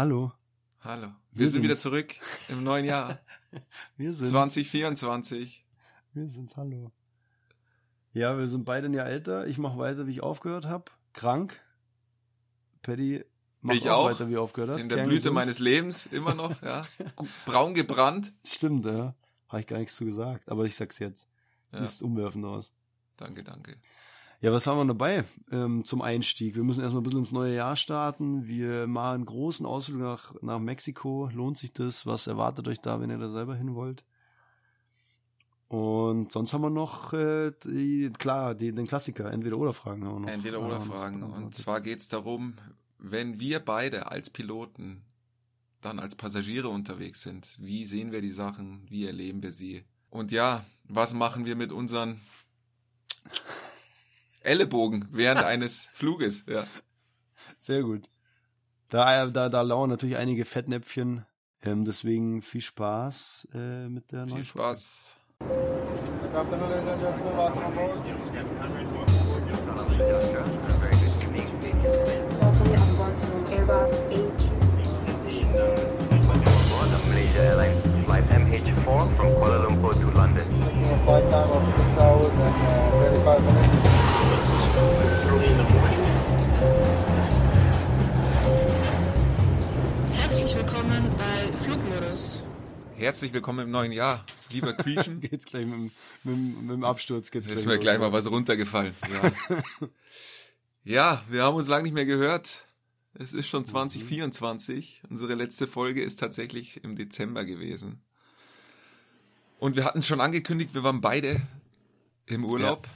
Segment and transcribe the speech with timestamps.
[0.00, 0.32] Hallo.
[0.80, 1.08] Hallo.
[1.30, 2.14] Wir, Wir sind wieder zurück
[2.48, 3.18] im neuen Jahr.
[3.98, 5.66] Wir sind 2024.
[6.14, 6.90] Wir sind's, hallo.
[8.14, 9.46] Ja, wir sind beide ein Jahr älter.
[9.46, 10.86] Ich mache weiter, wie ich aufgehört habe.
[11.12, 11.60] Krank.
[12.80, 13.26] Paddy
[13.60, 14.10] macht Ich auch, auch.
[14.10, 14.80] weiter, wie er aufgehört hat.
[14.80, 15.34] In der Kern Blüte gesund.
[15.34, 16.80] meines Lebens immer noch, ja.
[17.44, 18.32] Braun gebrannt.
[18.42, 19.14] Stimmt, ja.
[19.50, 21.28] Habe ich gar nichts zu gesagt, aber ich sag's jetzt.
[21.72, 22.72] Ja, Siehst umwerfend aus.
[23.18, 23.76] danke, danke.
[24.42, 26.54] Ja, was haben wir dabei ähm, zum Einstieg?
[26.56, 28.46] Wir müssen erstmal ein bisschen ins neue Jahr starten.
[28.46, 31.28] Wir machen einen großen Ausflug nach, nach Mexiko.
[31.32, 32.06] Lohnt sich das?
[32.06, 34.02] Was erwartet euch da, wenn ihr da selber hin wollt?
[35.68, 40.14] Und sonst haben wir noch, äh, die, klar, die, den Klassiker, entweder oder Fragen haben
[40.14, 40.28] wir noch.
[40.28, 41.14] Entweder oder Haben wir noch- Fragen.
[41.22, 42.54] haben wir noch- Und zwar geht's darum,
[42.98, 45.02] wenn wir beide als Piloten
[45.82, 49.84] dann als Passagiere unterwegs sind, wie sehen wir die Sachen, wie erleben wir sie?
[50.10, 52.20] Und ja, was machen wir mit unseren
[54.42, 56.44] Ellenbogen während eines Fluges?
[56.48, 56.66] Ja.
[57.58, 58.08] Sehr gut.
[58.88, 61.24] Da, da, da lauern natürlich einige Fettnäpfchen.
[61.62, 64.44] Ähm, deswegen viel Spaß äh, mit der neuen Viel.
[64.44, 65.16] Spaß.
[77.40, 80.44] Airlines flight MH4 from Kuala Lumpur to London.
[81.06, 83.99] flight time of 6 hours and uh, 35 minutes.
[90.12, 92.40] Herzlich willkommen bei Flugmodus.
[92.96, 95.20] Herzlich willkommen im neuen Jahr, lieber Creation.
[95.20, 95.90] Geht's gleich mit, dem-
[96.24, 98.94] mit, mit dem Absturz geht's Ist mir gleich mal was runtergefallen.
[99.12, 99.32] Ja.
[100.84, 102.64] ja, wir haben uns lange nicht mehr gehört.
[103.14, 105.02] Es ist schon 2024.
[105.10, 108.00] Unsere letzte Folge ist tatsächlich im Dezember gewesen.
[109.58, 111.40] Und wir hatten es schon angekündigt, wir waren beide
[112.26, 112.86] im Urlaub.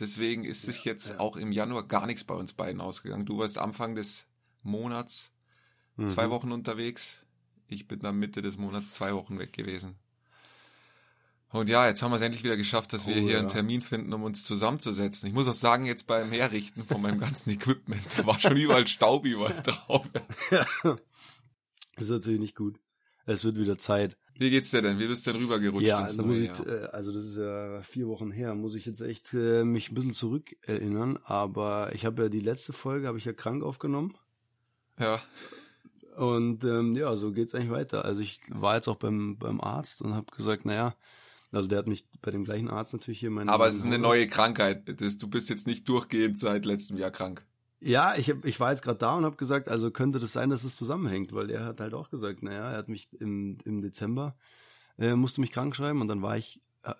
[0.00, 3.26] Deswegen ist sich jetzt auch im Januar gar nichts bei uns beiden ausgegangen.
[3.26, 4.26] Du warst Anfang des
[4.62, 5.30] Monats
[5.96, 6.08] Mhm.
[6.08, 7.18] zwei Wochen unterwegs.
[7.68, 9.96] Ich bin dann Mitte des Monats zwei Wochen weg gewesen.
[11.52, 13.38] Und ja, jetzt haben wir es endlich wieder geschafft, dass wir Oh, hier ja.
[13.40, 15.26] einen Termin finden, um uns zusammenzusetzen.
[15.28, 18.86] Ich muss auch sagen, jetzt beim Herrichten von meinem ganzen Equipment, da war schon überall
[18.86, 20.06] Staub überall drauf.
[21.96, 22.78] Das ist natürlich nicht gut.
[23.30, 24.16] Es wird wieder Zeit.
[24.38, 24.98] Wie geht's dir denn?
[24.98, 27.80] Wie bist du denn rübergerutscht ja, ins da muss ich, äh, also das ist ja
[27.82, 31.18] vier Wochen her, muss ich jetzt echt äh, mich ein bisschen zurückerinnern.
[31.24, 34.16] Aber ich habe ja die letzte Folge, habe ich ja krank aufgenommen.
[34.98, 35.20] Ja,
[36.16, 38.04] Und ähm, ja, so geht's eigentlich weiter.
[38.04, 40.96] Also ich war jetzt auch beim, beim Arzt und habe gesagt, naja,
[41.52, 43.48] also der hat mich bei dem gleichen Arzt natürlich hier meinen.
[43.48, 45.00] aber es ist eine neue Krankheit.
[45.00, 47.46] Das, du bist jetzt nicht durchgehend seit letztem Jahr krank.
[47.80, 50.50] Ja, ich, hab, ich war jetzt gerade da und habe gesagt, also könnte das sein,
[50.50, 53.80] dass es zusammenhängt, weil er hat halt auch gesagt, naja, er hat mich im, im
[53.80, 54.36] Dezember,
[54.98, 56.94] äh, musste mich krank schreiben und dann war ich, äh,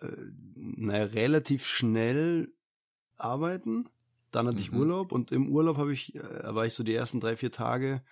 [0.55, 2.53] naja, relativ schnell
[3.19, 3.89] arbeiten.
[4.31, 4.79] Dann hatte ich Mhm.
[4.79, 8.03] Urlaub und im Urlaub habe ich, äh, war ich so die ersten drei, vier Tage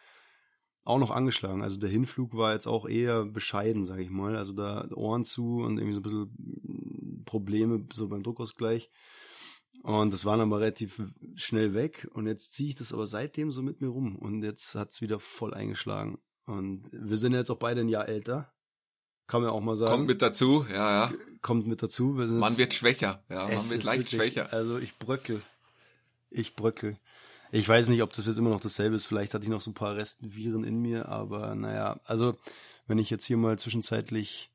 [0.84, 1.62] auch noch angeschlagen.
[1.62, 4.36] Also der Hinflug war jetzt auch eher bescheiden, sage ich mal.
[4.36, 8.90] Also da Ohren zu und irgendwie so ein bisschen Probleme so beim Druckausgleich.
[9.82, 11.00] Und das war dann aber relativ
[11.36, 12.08] schnell weg.
[12.12, 14.16] Und jetzt ziehe ich das aber seitdem so mit mir rum.
[14.16, 16.18] Und jetzt hat's wieder voll eingeschlagen.
[16.46, 18.52] Und wir sind jetzt auch beide ein Jahr älter.
[19.26, 19.92] Kann man auch mal sagen.
[19.92, 21.12] Kommt mit dazu, ja, ja.
[21.42, 22.16] Kommt mit dazu.
[22.16, 24.52] Wir Man wird schwächer, ja, man es wird leicht wirklich- schwächer.
[24.52, 25.42] Also ich bröckel.
[26.30, 26.96] Ich bröckel.
[27.52, 29.04] Ich weiß nicht, ob das jetzt immer noch dasselbe ist.
[29.06, 32.36] Vielleicht hatte ich noch so ein paar Restviren in mir, aber naja, also
[32.86, 34.50] wenn ich jetzt hier mal zwischenzeitlich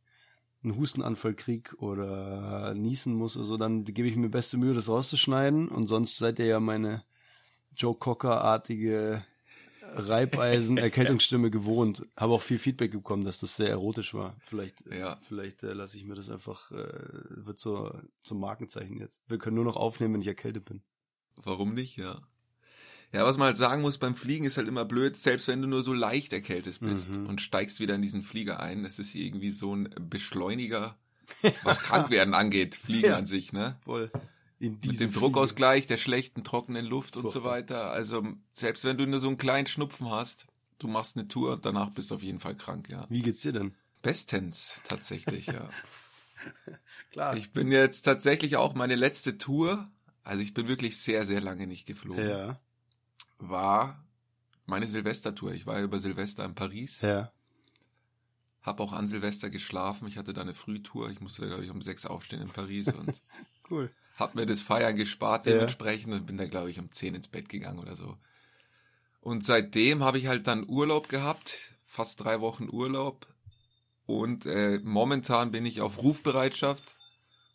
[0.64, 5.68] einen Hustenanfall krieg oder niesen muss, also dann gebe ich mir beste Mühe, das rauszuschneiden.
[5.68, 7.04] Und sonst seid ihr ja meine
[7.76, 9.24] Joe Cocker-artige
[9.96, 12.06] Reibeisen-Erkältungsstimme gewohnt.
[12.18, 14.36] Habe auch viel Feedback bekommen, dass das sehr erotisch war.
[14.46, 15.20] Vielleicht, äh, Ja.
[15.28, 16.88] vielleicht äh, lasse ich mir das einfach, äh,
[17.30, 17.92] wird so
[18.24, 19.22] zum Markenzeichen jetzt.
[19.28, 20.82] Wir können nur noch aufnehmen, wenn ich erkältet bin.
[21.44, 22.22] Warum nicht, ja.
[23.14, 25.68] Ja, was man halt sagen muss, beim Fliegen ist halt immer blöd, selbst wenn du
[25.68, 27.28] nur so leicht erkältet bist Mhm.
[27.28, 30.98] und steigst wieder in diesen Flieger ein, das ist irgendwie so ein Beschleuniger,
[31.64, 33.18] was Krankwerden angeht, Fliegen Ja.
[33.18, 33.78] an sich, ne?
[33.86, 34.12] Voll.
[34.60, 35.12] In Mit dem Fliege.
[35.12, 37.52] Druckausgleich, der schlechten, trockenen Luft und so Furchtbar.
[37.52, 37.92] weiter.
[37.92, 40.48] Also, selbst wenn du nur so einen kleinen Schnupfen hast,
[40.80, 43.06] du machst eine Tour und danach bist du auf jeden Fall krank, ja.
[43.10, 43.76] Wie geht's dir denn?
[44.02, 45.70] Bestens, tatsächlich, ja.
[47.12, 47.38] Klar.
[47.38, 49.88] Ich bin jetzt tatsächlich auch meine letzte Tour,
[50.24, 52.28] also ich bin wirklich sehr, sehr lange nicht geflogen.
[52.28, 52.60] ja,
[53.40, 54.04] war
[54.66, 55.54] meine Silvestertour.
[55.54, 57.32] Ich war über Silvester in Paris, ja.
[58.62, 60.08] hab auch an Silvester geschlafen.
[60.08, 61.10] Ich hatte da eine Frühtour.
[61.10, 63.22] Ich musste da, glaube ich, um sechs aufstehen in Paris und
[63.70, 63.92] Cool.
[64.16, 65.54] hab mir das Feiern gespart Ja.
[65.54, 68.18] dementsprechend und bin da, glaube ich, um zehn ins Bett gegangen oder so.
[69.22, 73.28] Und seitdem habe ich halt dann Urlaub gehabt, fast drei Wochen Urlaub.
[74.06, 76.96] Und äh, momentan bin ich auf Rufbereitschaft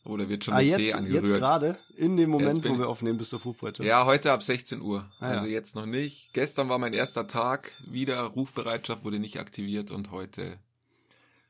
[0.08, 1.38] Oder wird schon Ah, der jetzt, Tee jetzt angerührt?
[1.38, 3.86] gerade, in dem Moment, wo wir aufnehmen, bist du Rufbereitschaft.
[3.86, 5.08] Ja, heute ab 16 Uhr.
[5.20, 5.36] Ah, ja.
[5.36, 6.32] also jetzt noch nicht.
[6.32, 7.74] Gestern war mein erster Tag.
[7.86, 10.58] Wieder Rufbereitschaft wurde nicht aktiviert und heute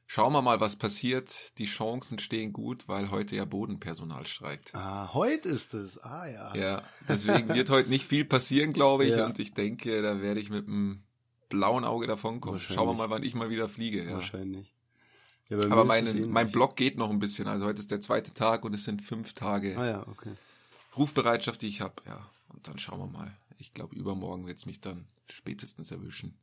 [0.06, 1.56] schauen wir mal, was passiert.
[1.58, 4.75] Die Chancen stehen gut, weil heute ja Bodenpersonal streikt.
[4.75, 5.99] Ah, heute ist es.
[6.02, 6.54] Ah, ja.
[6.56, 9.14] Ja, deswegen wird heute nicht viel passieren, glaube ich.
[9.16, 9.26] Ja.
[9.26, 11.04] Und ich denke, da werde ich mit einem
[11.49, 12.58] blauen Auge davonkommen.
[12.58, 14.04] Schauen wir mal, wann ich mal wieder fliege.
[14.04, 14.14] Ja.
[14.14, 14.75] Wahrscheinlich.
[15.49, 16.27] Ja, Aber mein, ähnlich.
[16.29, 17.47] mein Block geht noch ein bisschen.
[17.49, 20.33] Also heute ist der zweite Tag und es sind fünf Tage Ah, ja, okay.
[20.97, 21.95] Rufbereitschaft, die ich habe.
[22.06, 23.35] Ja, und dann schauen wir mal.
[23.59, 26.35] Ich glaube, übermorgen wird es mich dann spätestens erwischen.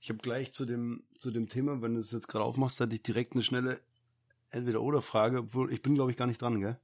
[0.00, 2.94] Ich habe gleich zu dem, zu dem Thema, wenn du es jetzt gerade aufmachst, hatte
[2.94, 3.80] ich direkt eine schnelle
[4.50, 6.78] Entweder-Oder-Frage, obwohl ich bin, glaube ich, gar nicht dran, gell?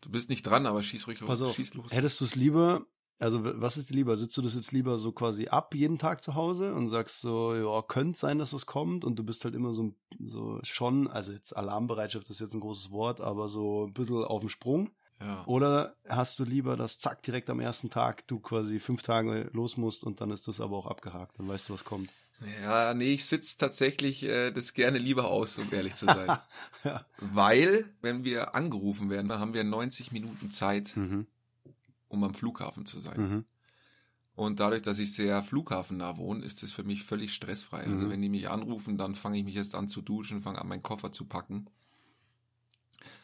[0.00, 1.92] Du bist nicht dran, aber schieß ruhig Pass auf, schieß los.
[1.92, 2.84] hättest du es lieber,
[3.18, 4.16] also was ist dir lieber?
[4.16, 7.54] Sitzt du das jetzt lieber so quasi ab jeden Tag zu Hause und sagst so,
[7.54, 11.32] ja, könnte sein, dass was kommt und du bist halt immer so, so schon, also
[11.32, 14.90] jetzt Alarmbereitschaft ist jetzt ein großes Wort, aber so ein bisschen auf dem Sprung.
[15.20, 15.44] Ja.
[15.46, 19.76] Oder hast du lieber, dass zack direkt am ersten Tag du quasi fünf Tage los
[19.76, 22.10] musst und dann ist das aber auch abgehakt, dann weißt du, was kommt.
[22.64, 26.38] ja, nee, ich sitze tatsächlich äh, das gerne lieber aus, um ehrlich zu sein.
[26.84, 27.06] ja.
[27.18, 31.26] Weil, wenn wir angerufen werden, dann haben wir 90 Minuten Zeit, Mhm.
[32.12, 33.20] Um am Flughafen zu sein.
[33.20, 33.44] Mhm.
[34.34, 37.78] Und dadurch, dass ich sehr flughafennah wohne, ist es für mich völlig stressfrei.
[37.80, 38.10] Also Mhm.
[38.10, 40.82] wenn die mich anrufen, dann fange ich mich erst an zu duschen, fange an, meinen
[40.82, 41.66] Koffer zu packen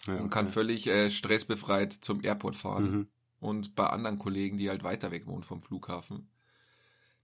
[0.06, 0.54] Ja, und kann okay.
[0.54, 2.90] völlig äh, stressbefreit zum Airport fahren.
[2.90, 3.06] Mhm.
[3.40, 6.28] Und bei anderen Kollegen, die halt weiter weg wohnen vom Flughafen,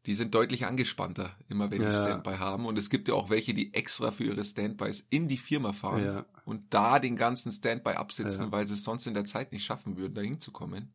[0.07, 1.93] die sind deutlich angespannter, immer wenn die Ja.
[2.05, 2.67] Standby haben.
[2.67, 6.05] Und es gibt ja auch welche, die extra für ihre Standbys in die Firma fahren
[6.05, 6.27] Ja.
[6.45, 8.53] und da den ganzen Standby absitzen, Ja.
[8.53, 10.93] weil sie es sonst in der Zeit nicht schaffen würden, da hinzukommen.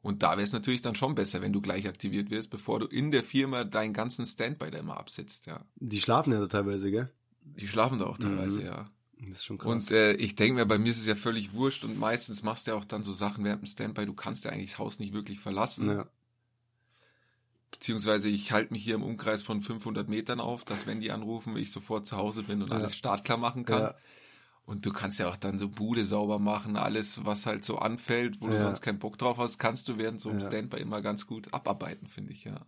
[0.00, 2.86] Und da wäre es natürlich dann schon besser, wenn du gleich aktiviert wirst, bevor du
[2.86, 5.58] in der Firma deinen ganzen Standby da immer absitzt, ja.
[5.76, 7.10] Die schlafen ja teilweise, gell?
[7.42, 8.66] Die schlafen da auch teilweise, Mhm.
[8.66, 8.90] ja.
[9.20, 9.72] Das ist schon krass.
[9.72, 12.66] Und äh, ich denke mir, bei mir ist es ja völlig wurscht und meistens machst
[12.66, 15.00] du ja auch dann so Sachen während dem Standby, du kannst ja eigentlich das Haus
[15.00, 15.88] nicht wirklich verlassen.
[15.88, 16.06] ja.
[17.70, 21.56] Beziehungsweise ich halte mich hier im Umkreis von 500 Metern auf, dass wenn die anrufen,
[21.56, 22.76] ich sofort zu Hause bin und Ja.
[22.76, 23.82] alles startklar machen kann.
[23.82, 23.94] Ja.
[24.68, 28.42] Und du kannst ja auch dann so Bude sauber machen, alles, was halt so anfällt,
[28.42, 28.60] wo du Ja.
[28.60, 30.46] sonst keinen Bock drauf hast, kannst du während so einem Ja.
[30.46, 32.66] Standby immer ganz gut abarbeiten, finde ich, ja.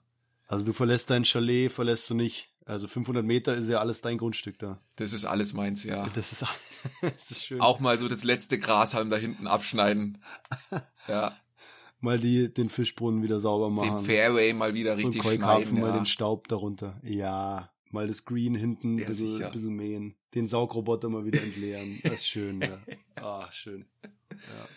[0.49, 2.49] Also du verlässt dein Chalet, verlässt du nicht.
[2.64, 4.81] Also 500 Meter ist ja alles dein Grundstück da.
[4.97, 6.08] Das ist alles meins, ja.
[6.14, 6.43] Das ist,
[7.02, 7.61] das ist schön.
[7.61, 10.19] Auch mal so das letzte Grashalm da hinten abschneiden.
[11.08, 11.32] Ja,
[12.00, 14.05] mal die, den Fischbrunnen wieder sauber den machen.
[14.06, 15.81] Fairway mal wieder so richtig schneiden.
[15.81, 15.97] mal Ja.
[15.97, 16.99] den Staub darunter.
[17.02, 20.14] Ja, mal das Green hinten ein bisschen, bisschen mähen.
[20.35, 21.99] Den Saugroboter mal wieder entleeren.
[22.03, 22.79] Das ist schön, ja.
[23.23, 23.85] Ah, schön.
[24.03, 24.69] Ja.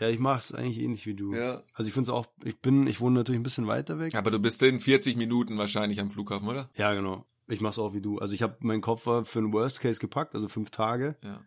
[0.00, 1.34] Ja, ich mache es eigentlich ähnlich wie du.
[1.34, 1.60] Ja.
[1.72, 4.14] Also ich finde es auch, ich bin, ich wohne natürlich ein bisschen weiter weg.
[4.14, 6.68] Aber du bist in 40 Minuten wahrscheinlich am Flughafen, oder?
[6.76, 7.24] Ja, genau.
[7.46, 8.18] Ich mache es auch wie du.
[8.18, 11.16] Also ich habe meinen Koffer für einen Worst Case gepackt, also fünf Tage.
[11.22, 11.40] Ja.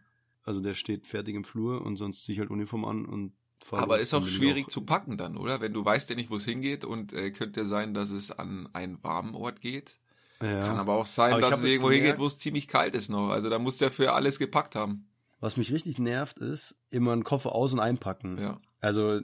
[0.44, 3.34] Also der steht fertig im Flur und sonst ziehe ich halt Uniform an und
[3.66, 5.60] fahr Aber ist auch schwierig zu packen dann, oder?
[5.60, 8.70] Wenn du weißt ja nicht, wo es hingeht und äh, könnte sein, dass es an
[8.74, 10.00] einen warmen Ort geht.
[10.42, 10.60] Ja.
[10.68, 13.30] Kann aber auch sein, Aber dass es irgendwo hingeht, wo es ziemlich kalt ist noch.
[13.30, 15.08] Also da musst du ja für alles gepackt haben.
[15.40, 18.38] Was mich richtig nervt, ist immer einen Koffer aus- und einpacken.
[18.40, 18.60] Ja.
[18.80, 19.20] Also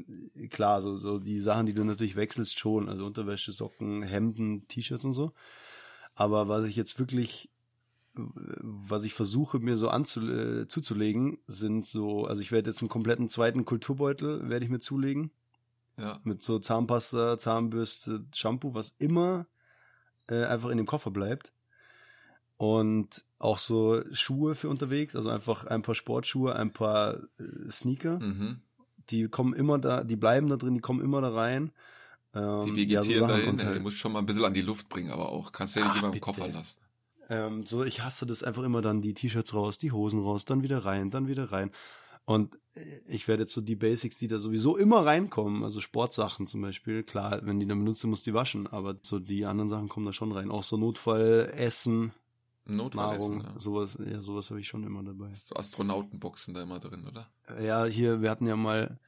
[0.49, 5.05] klar, so, so die Sachen, die du natürlich wechselst schon, also Unterwäsche, Socken, Hemden, T-Shirts
[5.05, 5.33] und so.
[6.15, 7.49] Aber was ich jetzt wirklich,
[8.15, 12.89] was ich versuche mir so anzu, äh, zuzulegen, sind so, also ich werde jetzt einen
[12.89, 15.31] kompletten zweiten Kulturbeutel werde ich mir zulegen
[15.99, 16.19] Ja.
[16.23, 19.47] mit so Zahnpasta, Zahnbürste, Shampoo, was immer
[20.27, 21.51] äh, einfach in dem Koffer bleibt.
[22.57, 28.19] Und auch so Schuhe für unterwegs, also einfach ein paar Sportschuhe, ein paar äh, Sneaker.
[28.19, 28.61] Mhm.
[29.09, 31.71] Die kommen immer da, die bleiben da drin, die kommen immer da rein.
[32.33, 33.65] Ähm, Die ja, so vegetieren dahin.
[33.65, 35.51] halt- die musst schon mal ein bisschen an die Luft bringen, aber auch.
[35.51, 36.21] Kannst du ja nicht Ach, immer im.
[36.21, 36.79] Koffer lassen.
[37.29, 40.61] Ähm, so, ich hasse das einfach immer dann, die T-Shirts raus, die Hosen raus, dann
[40.63, 41.71] wieder rein, dann wieder rein.
[42.25, 46.47] Und äh, ich werde jetzt so die Basics, die da sowieso immer reinkommen, also Sportsachen
[46.47, 49.89] zum Beispiel, klar, wenn die dann benutzt, muss die waschen, aber so die anderen Sachen
[49.89, 50.49] kommen da schon rein.
[50.51, 52.13] Auch so Notfall, Essen,
[52.65, 53.37] Notfallessen.
[53.39, 53.59] Nahrung, Ja.
[53.59, 55.33] sowas, ja, sowas habe ich schon immer dabei.
[55.33, 57.29] So Astronautenboxen da immer drin, oder?
[57.61, 58.99] Ja, hier, wir hatten ja mal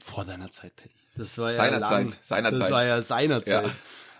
[0.00, 0.94] vor deiner Zeit, Patty.
[1.16, 2.60] Das war ja Seinerzeit, seinerzeit.
[2.62, 3.66] Das war ja seinerzeit.
[3.66, 3.72] Ja.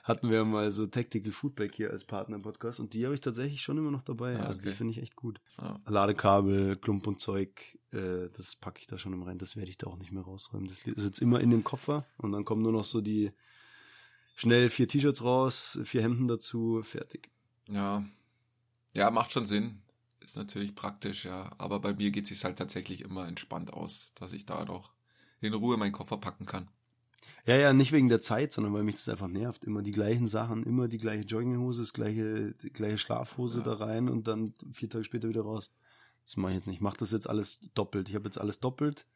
[0.08, 3.20] Hatten wir mal so Tactical Foodback hier als Partner im Podcast und die habe ich
[3.20, 4.38] tatsächlich schon immer noch dabei.
[4.38, 4.76] Ah, Also die okay.
[4.76, 5.38] finde ich echt gut.
[5.60, 5.78] Ja.
[5.86, 9.36] Ladekabel, Klump und Zeug, äh, das packe ich da schon im rein.
[9.36, 10.66] Das werde ich da auch nicht mehr rausräumen.
[10.66, 13.32] Das sitzt immer in dem Koffer und dann kommen nur noch so die
[14.34, 17.30] schnell vier T-Shirts raus, vier Hemden dazu, fertig.
[17.68, 18.02] Ja.
[18.96, 19.82] Ja, macht schon Sinn.
[20.24, 21.50] Ist natürlich praktisch, ja.
[21.58, 24.94] Aber bei mir geht es sich halt tatsächlich immer entspannt aus, dass ich da doch
[25.40, 26.68] in Ruhe meinen Koffer packen kann.
[27.46, 29.64] Ja, ja, nicht wegen der Zeit, sondern weil mich das einfach nervt.
[29.64, 33.64] Immer die gleichen Sachen, immer die gleiche Jogginghose, das gleiche, die gleiche Schlafhose Ja.
[33.64, 35.70] da rein und dann vier Tage später wieder raus.
[36.26, 36.76] Das mache ich jetzt nicht.
[36.76, 38.08] Ich mache das jetzt alles doppelt.
[38.08, 39.06] Ich habe jetzt alles doppelt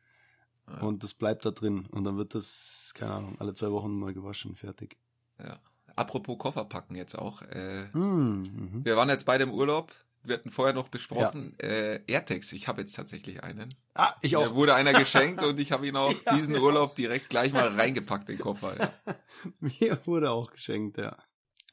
[0.67, 0.81] Ja.
[0.81, 1.87] und das bleibt da drin.
[1.91, 4.97] Und dann wird das, keine Ahnung, alle zwei Wochen mal gewaschen, fertig.
[5.39, 5.59] Ja.
[5.95, 7.43] Apropos Koffer packen jetzt auch.
[7.43, 8.85] Äh, Hm, mhm.
[8.85, 9.93] wir waren jetzt beide im Urlaub.
[10.25, 12.53] Wir hatten vorher noch besprochen, äh, AirTags.
[12.53, 13.69] Ich habe jetzt tatsächlich einen.
[13.95, 14.55] Ah, ich Mir auch.
[14.55, 16.61] wurde einer geschenkt und ich habe ihn auch Ja, diesen ja.
[16.61, 18.77] Urlaub direkt gleich mal reingepackt, den Koffer.
[18.79, 19.15] Ja.
[19.61, 21.17] Mir wurde auch geschenkt, ja.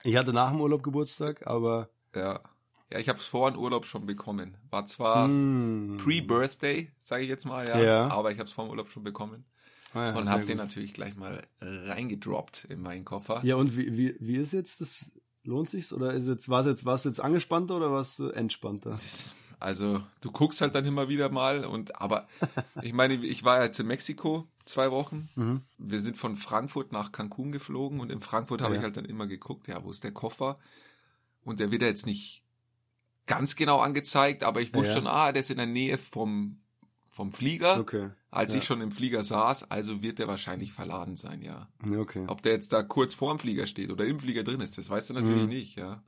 [0.04, 2.40] Ich hatte nach dem Urlaub Geburtstag, aber ja.
[2.92, 4.58] Ja, ich habe es vor dem Urlaub schon bekommen.
[4.72, 5.98] War zwar hm.
[6.04, 7.80] Pre-Birthday, sage ich jetzt mal, ja.
[7.80, 8.08] Ja.
[8.08, 9.46] Aber ich habe es vor dem Urlaub schon bekommen.
[9.94, 13.42] Ah, ja, und habe den natürlich gleich mal reingedroppt in meinen Koffer.
[13.44, 15.06] Ja, und wie, wie, wie ist jetzt das?
[15.44, 15.94] Lohnt sich's?
[15.94, 18.98] Oder ist jetzt, war es jetzt, war's jetzt angespannter oder war es entspannter?
[19.60, 22.28] Also, du guckst halt dann immer wieder mal und aber
[22.82, 25.30] ich meine, ich war jetzt in Mexiko zwei Wochen.
[25.36, 25.62] Mhm.
[25.78, 28.80] Wir sind von Frankfurt nach Cancun geflogen und in Frankfurt habe Ja.
[28.80, 30.60] ich halt dann immer geguckt, ja, wo ist der Koffer?
[31.44, 32.44] Und der wird ja jetzt nicht
[33.26, 34.94] ganz genau angezeigt, aber ich wusste Ja.
[34.96, 36.60] schon, ah, der ist in der Nähe vom
[37.12, 38.12] vom Flieger, Okay.
[38.32, 38.60] Als ja.
[38.60, 41.68] ich schon im Flieger saß, also wird der wahrscheinlich verladen sein, ja.
[41.98, 42.26] Okay.
[42.28, 45.10] Ob der jetzt da kurz vorm Flieger steht oder im Flieger drin ist, das weißt
[45.10, 45.50] du natürlich Mhm.
[45.50, 46.04] nicht, ja.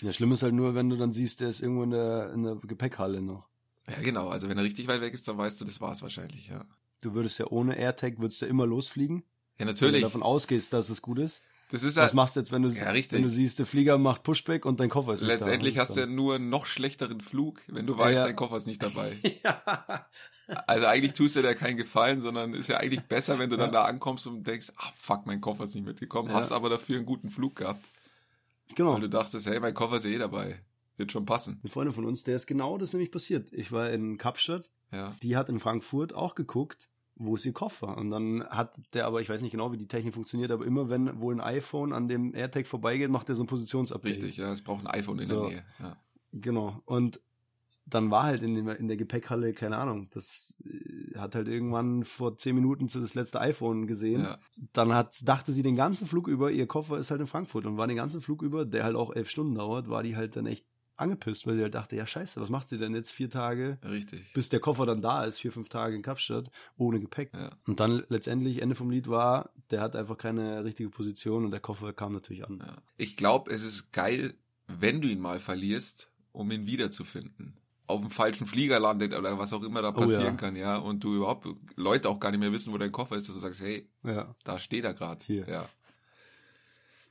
[0.00, 2.42] Ja, schlimm ist halt nur, wenn du dann siehst, der ist irgendwo in der, in
[2.42, 3.48] der Gepäckhalle noch.
[3.88, 6.48] Ja, genau, also wenn er richtig weit weg ist, dann weißt du, das war's wahrscheinlich,
[6.48, 6.64] ja.
[7.00, 9.18] Du würdest ja ohne AirTag, würdest ja immer losfliegen.
[9.18, 10.00] Ja, Wenn natürlich.
[10.00, 11.42] du davon ausgehst, dass es gut ist.
[11.70, 13.98] Das ist Was halt, machst du jetzt, wenn du, Ja, wenn du siehst, der Flieger
[13.98, 15.80] macht Pushback und dein Koffer ist nicht letztendlich da?
[15.82, 18.26] hast du ja nur einen noch schlechteren Flug, wenn du weißt, ja.
[18.26, 19.16] dein Koffer ist nicht dabei.
[19.44, 20.06] ja.
[20.66, 23.72] Also eigentlich tust du dir keinen Gefallen, sondern ist ja eigentlich besser, wenn du dann
[23.72, 27.06] da ankommst und denkst, ah fuck, mein Koffer ist nicht mitgekommen, hast aber dafür einen
[27.06, 27.84] guten Flug gehabt.
[28.74, 28.94] Genau.
[28.94, 30.60] Weil du dachtest, hey, mein Koffer ist eh dabei.
[30.96, 31.58] Wird schon passen.
[31.62, 33.52] Eine Freundin von uns, der ist genau das nämlich passiert.
[33.52, 35.16] Ich war in Kapstadt, Ja.
[35.22, 37.96] die hat in Frankfurt auch geguckt, wo ist ihr Koffer?
[37.96, 40.88] Und dann hat der aber, ich weiß nicht genau, wie die Technik funktioniert, aber immer
[40.88, 44.16] wenn wohl ein iPhone an dem AirTag vorbeigeht, macht er so ein Positionsupdate.
[44.16, 45.40] Richtig, ja, es braucht ein iPhone in So.
[45.42, 45.64] der Nähe.
[45.78, 45.96] Ja.
[46.32, 46.80] Genau.
[46.84, 47.20] Und
[47.86, 52.04] dann war halt in, dem, in der Gepäckhalle, keine Ahnung, das äh, hat halt irgendwann
[52.04, 54.22] vor zehn Minuten zu das letzte iPhone gesehen.
[54.22, 54.38] Ja.
[54.72, 57.76] Dann hat, dachte sie den ganzen Flug über, ihr Koffer ist halt in Frankfurt und
[57.76, 60.46] war den ganzen Flug über, der halt auch elf Stunden dauert, war die halt dann
[60.46, 60.66] echt
[60.96, 64.32] angepisst, weil sie halt dachte, ja scheiße, was macht sie denn jetzt vier Tage, Richtig.
[64.32, 67.30] bis der Koffer dann da ist, vier, fünf Tage in Kapstadt, ohne Gepäck.
[67.34, 67.50] Ja.
[67.66, 71.60] Und dann letztendlich, Ende vom Lied war, der hat einfach keine richtige Position und der
[71.60, 72.58] Koffer kam natürlich an.
[72.64, 72.76] Ja.
[72.96, 74.34] Ich glaube, es ist geil,
[74.66, 77.58] wenn du ihn mal verlierst, um ihn wiederzufinden.
[77.86, 80.32] Auf dem falschen Flieger landet oder was auch immer da Oh, passieren ja.
[80.32, 80.78] kann, ja.
[80.78, 81.46] Und du überhaupt
[81.76, 83.86] Leute auch gar nicht mehr wissen, wo dein Koffer ist, dass du sagst, hey,
[84.44, 85.22] da steht er gerade.
[85.28, 85.68] Ja.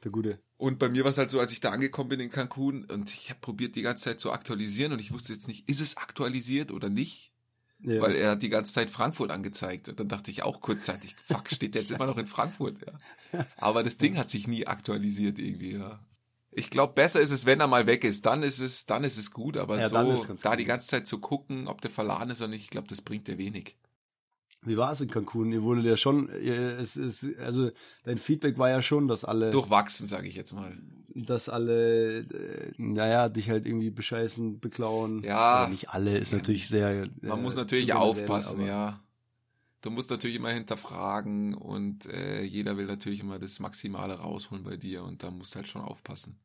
[0.04, 0.40] Der Gute.
[0.58, 3.14] Und bei mir war es halt so, als ich da angekommen bin in Cancun und
[3.14, 5.98] ich habe probiert die ganze Zeit zu aktualisieren und ich wusste jetzt nicht, ist es
[5.98, 7.32] aktualisiert oder nicht,
[7.80, 8.02] Ja.
[8.02, 11.50] weil er hat die ganze Zeit Frankfurt angezeigt und dann dachte ich auch kurzzeitig, fuck,
[11.52, 13.46] steht der jetzt immer noch in Frankfurt, ja.
[13.58, 16.00] Aber das Ding hat sich nie aktualisiert irgendwie, ja.
[16.56, 19.18] Ich glaube, besser ist es, wenn er mal weg ist, dann ist es, dann ist
[19.18, 20.60] es gut, aber Ja, so da gut.
[20.60, 23.28] die ganze Zeit zu gucken, ob der verladen ist oder nicht, ich glaube, das bringt
[23.28, 23.76] dir wenig.
[24.66, 25.52] Wie war es in Cancun?
[25.52, 27.72] Ihr wurde ja schon, es ist, also
[28.04, 30.78] dein Feedback war ja schon, dass alle, Durchwachsen, sage ich jetzt mal.
[31.16, 35.22] dass alle, äh, naja, dich halt irgendwie bescheißen, beklauen.
[35.24, 35.62] Ja.
[35.64, 37.08] Oder nicht alle, ist natürlich sehr.
[37.22, 39.00] Man äh, muss natürlich aufpassen, aber- ja.
[39.82, 44.78] Du musst natürlich immer hinterfragen und äh, jeder will natürlich immer das Maximale rausholen bei
[44.78, 46.40] dir und da musst du halt schon aufpassen.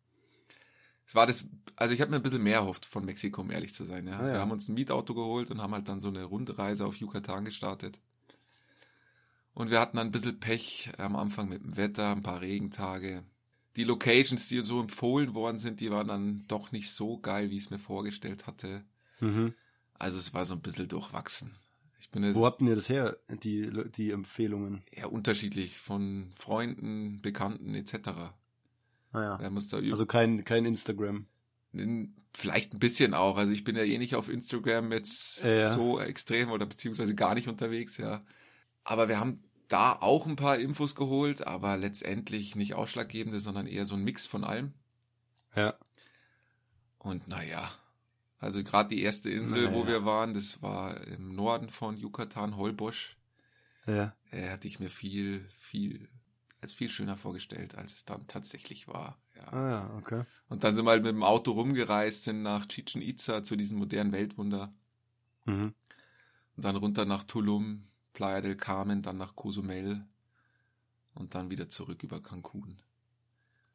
[1.09, 3.73] Es war das, also ich habe mir ein bisschen mehr erhofft von Mexiko, um ehrlich
[3.73, 4.07] zu sein.
[4.07, 4.19] Ja.
[4.19, 4.33] Ah, ja.
[4.35, 7.47] Wir haben uns ein Mietauto geholt und haben halt dann so eine Rundreise auf Yucatan
[7.47, 7.99] gestartet.
[9.55, 13.25] Und wir hatten dann ein bisschen Pech am Anfang mit dem Wetter, ein paar Regentage.
[13.77, 17.51] Die Locations, die uns so empfohlen worden sind, die waren dann doch nicht so geil,
[17.51, 18.85] wie ich es mir vorgestellt hatte.
[19.21, 19.55] Mhm.
[19.95, 21.53] Also es war so ein bisschen durchwachsen.
[22.13, 24.83] Wo habt ihr das her, die, die Empfehlungen?
[24.91, 28.33] eher unterschiedlich von Freunden, Bekannten etc.
[29.13, 29.51] Ah, ja.
[29.51, 31.27] Muss da Also kein, kein Instagram.
[32.35, 33.37] Vielleicht ein bisschen auch.
[33.37, 37.35] Also ich bin ja eh nicht auf Instagram jetzt Ja, so extrem oder beziehungsweise gar
[37.35, 38.25] nicht unterwegs, ja.
[38.85, 43.87] Aber wir haben da auch ein paar Infos geholt, aber letztendlich nicht ausschlaggebende, sondern eher
[43.87, 44.73] so ein Mix von allem.
[45.55, 45.75] Ja.
[46.99, 47.71] Und naja,
[48.39, 49.89] also gerade die erste Insel, wo Naja.
[49.89, 53.17] wir waren, das war im Norden von Yucatan, Holbosch.
[53.87, 54.15] Ja.
[54.31, 56.09] äh, hatte ich mir viel, viel,
[56.61, 59.19] als viel schöner vorgestellt, als es dann tatsächlich war.
[59.37, 59.53] Ja.
[59.53, 60.25] Ah, ja, okay.
[60.49, 63.79] Und dann sind wir halt mit dem Auto rumgereist, sind nach Chichen Itza zu diesem
[63.79, 64.73] modernen Weltwunder.
[65.45, 65.75] Mhm.
[66.57, 70.05] Und dann runter nach Tulum, Playa del Carmen, dann nach Cozumel
[71.15, 72.81] und dann wieder zurück über Cancun.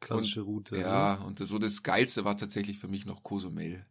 [0.00, 0.76] Klassische Route.
[0.76, 1.26] Ja, ne?
[1.26, 3.86] und das, so das Geilste war tatsächlich für mich noch Cozumel.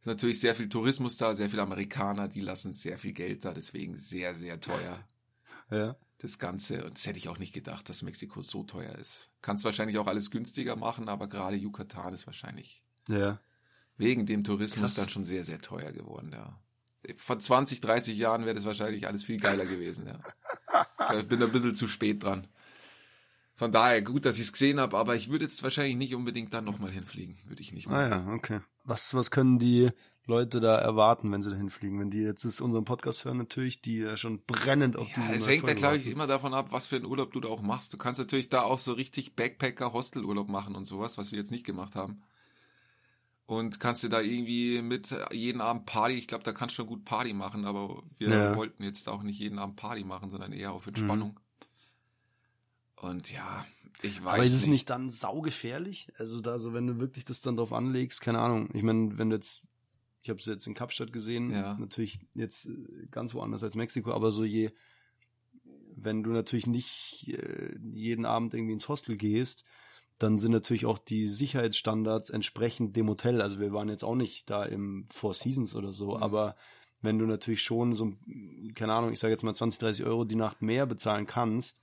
[0.00, 3.54] Ist natürlich sehr viel Tourismus da, sehr viele Amerikaner, die lassen sehr viel Geld da,
[3.54, 5.02] deswegen sehr, sehr teuer.
[5.70, 5.96] Ja.
[6.18, 6.84] Das Ganze.
[6.84, 9.30] Und das hätte ich auch nicht gedacht, dass Mexiko so teuer ist.
[9.42, 13.40] Kannst wahrscheinlich auch alles günstiger machen, aber gerade Yucatan ist wahrscheinlich Ja.
[13.96, 14.94] wegen dem Tourismus Krass.
[14.94, 16.58] dann schon sehr, sehr teuer geworden, ja.
[17.16, 21.16] Vor 20, 30 Jahren wäre das wahrscheinlich alles viel geiler gewesen, ja.
[21.18, 22.48] Ich bin ein bisschen zu spät dran.
[23.54, 26.52] Von daher gut, dass ich es gesehen habe, aber ich würde jetzt wahrscheinlich nicht unbedingt
[26.54, 27.36] dann nochmal hinfliegen.
[27.46, 28.10] Würde ich nicht Ah machen.
[28.28, 28.60] ja, okay.
[28.84, 29.90] Was, was können die
[30.28, 31.98] Leute da erwarten, wenn sie da hinfliegen?
[31.98, 35.48] Wenn die jetzt unseren Podcast hören, natürlich, die ja schon brennend auf Ja, diese es
[35.48, 37.92] hängt ja, glaube ich, immer davon ab, was für einen Urlaub du da auch machst.
[37.92, 41.64] Du kannst natürlich da auch so richtig Backpacker-Hostelurlaub machen und sowas, was wir jetzt nicht
[41.66, 42.22] gemacht haben.
[43.46, 46.86] Und kannst du da irgendwie mit jeden Abend Party, ich glaube, da kannst du schon
[46.86, 48.54] gut Party machen, aber wir Ja.
[48.54, 51.40] wollten jetzt auch nicht jeden Abend Party machen, sondern eher auf Entspannung.
[52.96, 53.64] Und ja,
[54.02, 54.70] ich weiß Aber ist es nicht.
[54.70, 56.08] nicht dann saugefährlich?
[56.18, 58.68] Also da, so wenn du wirklich das dann drauf anlegst, keine Ahnung.
[58.74, 59.62] Ich meine, wenn du jetzt,
[60.28, 61.74] ich habe es jetzt in Kapstadt gesehen, Ja.
[61.80, 64.70] natürlich jetzt äh, ganz woanders als Mexiko, aber so je,
[65.96, 69.64] wenn du natürlich nicht äh, jeden Abend irgendwie ins Hostel gehst,
[70.18, 73.40] dann sind natürlich auch die Sicherheitsstandards entsprechend dem Hotel.
[73.40, 76.22] Also wir waren jetzt auch nicht da im Four Seasons oder so, Mhm.
[76.22, 76.56] aber
[77.00, 78.12] wenn du natürlich schon so,
[78.74, 81.80] keine Ahnung, ich sage jetzt mal 20, 30 Euro die Nacht mehr bezahlen kannst,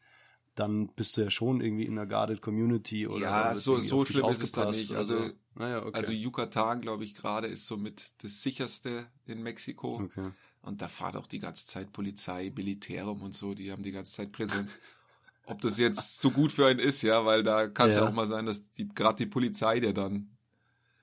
[0.54, 4.06] dann bist du ja schon irgendwie in einer guarded Community oder Ja, da so- so
[4.06, 4.98] schlimm ist es dann aufgepasst nicht.
[5.00, 5.34] Also- so.
[5.56, 5.98] Naja, okay.
[5.98, 10.02] Also Yucatan, glaube ich, gerade ist somit das sicherste in Mexiko.
[10.04, 10.30] okay.
[10.62, 13.92] Und da fahrt auch die ganze Zeit Polizei, Militär rum und so, die haben die
[13.92, 14.76] ganze Zeit Präsenz.
[15.46, 18.02] Ob das jetzt so gut für einen ist, ja, weil da kann es ja.
[18.04, 18.10] Ja.
[18.10, 20.32] auch mal sein, dass die gerade die Polizei, der dann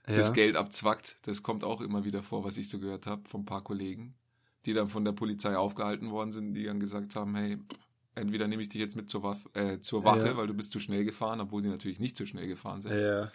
[0.04, 0.32] das Ja.
[0.35, 3.47] Geld abzwackt, das kommt auch immer wieder vor, was ich so gehört habe von ein
[3.47, 4.14] paar Kollegen,
[4.66, 7.56] die dann von der Polizei aufgehalten worden sind, die dann gesagt haben, hey,
[8.16, 10.37] entweder nehme ich dich jetzt mit zur, Waff, äh, zur Wache, Ja.
[10.37, 12.99] weil du bist zu schnell gefahren, obwohl die natürlich nicht zu schnell gefahren sind.
[12.99, 13.30] Ja,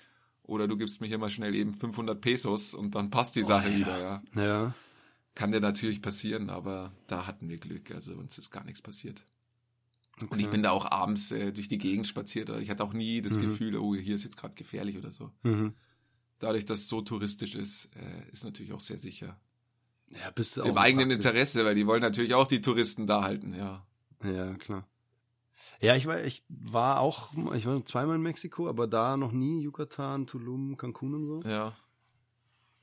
[0.48, 3.76] Oder du gibst mir hier mal schnell eben 500 Pesos und dann passt die Sache
[3.76, 4.24] wieder, ja.
[4.36, 4.74] ja.
[5.36, 9.24] Kann dir natürlich passieren, aber da hatten wir Glück, also uns ist gar nichts passiert.
[10.16, 10.28] Okay.
[10.32, 13.22] Und ich bin da auch abends äh, durch die Gegend spaziert, ich hatte auch nie
[13.22, 13.42] das Mhm.
[13.42, 15.32] Gefühl, oh, hier ist jetzt gerade gefährlich oder so.
[15.44, 15.74] Mhm.
[16.40, 19.40] Dadurch, dass es so touristisch ist, äh, ist natürlich auch sehr sicher.
[20.10, 21.12] Ja, bist du auch Im eigenen.
[21.12, 23.86] Interesse, weil die wollen natürlich auch die Touristen da halten, ja.
[24.24, 24.88] Ja, klar.
[25.82, 29.62] Ja, ich war, ich war auch, ich war zweimal in Mexiko, aber da noch nie
[29.62, 31.42] Yucatan, Tulum, Cancun und so.
[31.48, 31.74] Ja,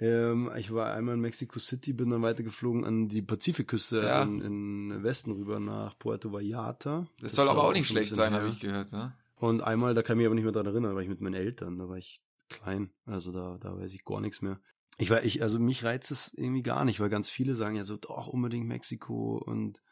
[0.01, 4.23] Ähm, ich war einmal in Mexico City, bin dann weitergeflogen an die Pazifikküste Ja.
[4.23, 7.07] in, in Westen rüber nach Puerto Vallarta.
[7.21, 9.13] das, soll war aber auch nicht schlecht sein, habe ich gehört, ne?
[9.37, 11.21] Und einmal, da kann ich mich aber nicht mehr dran erinnern, da war ich mit
[11.21, 14.61] meinen Eltern, da war ich klein, also da, da weiß ich gar nichts mehr.
[14.99, 17.85] Ich war, ich, also mich reizt es irgendwie gar nicht, weil ganz viele sagen ja
[17.85, 19.83] so, doch, unbedingt Mexiko und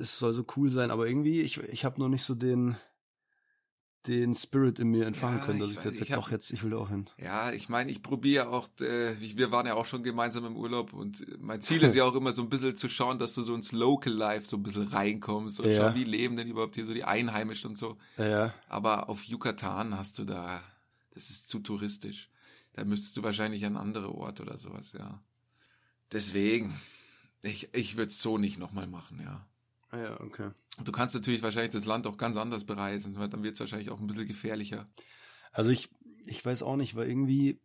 [0.00, 2.76] es soll so cool sein, aber irgendwie, ich, ich habe noch nicht so den,
[4.06, 6.50] den Spirit in mir entfangen Ja, können, dass ich ich, jetzt ich hab- doch jetzt,
[6.52, 7.10] ich will da auch hin.
[7.18, 10.92] Ja, ich meine, ich probiere auch, äh, wir waren ja auch schon gemeinsam im Urlaub
[10.92, 13.54] und mein Ziel ist ja auch immer so ein bisschen zu schauen, dass du so
[13.54, 15.76] ins Local Life so ein bisschen reinkommst und Ja.
[15.76, 17.98] schauen, wie leben denn überhaupt hier so die Einheimischen und so.
[18.16, 18.54] Ja, ja.
[18.68, 20.62] Aber auf Yucatan hast du da,
[21.12, 22.30] das ist zu touristisch.
[22.74, 25.20] Da müsstest du wahrscheinlich an andere Ort oder sowas, ja.
[26.12, 26.72] Deswegen,
[27.42, 29.46] ich, ich würde es so nicht nochmal machen, ja.
[29.90, 30.50] Ah, ja, okay.
[30.76, 33.60] Und du kannst natürlich wahrscheinlich das Land auch ganz anders bereisen, weil dann wird es
[33.60, 34.86] wahrscheinlich auch ein bisschen gefährlicher.
[35.52, 35.88] Also ich,
[36.26, 37.58] ich weiß auch nicht, weil irgendwie,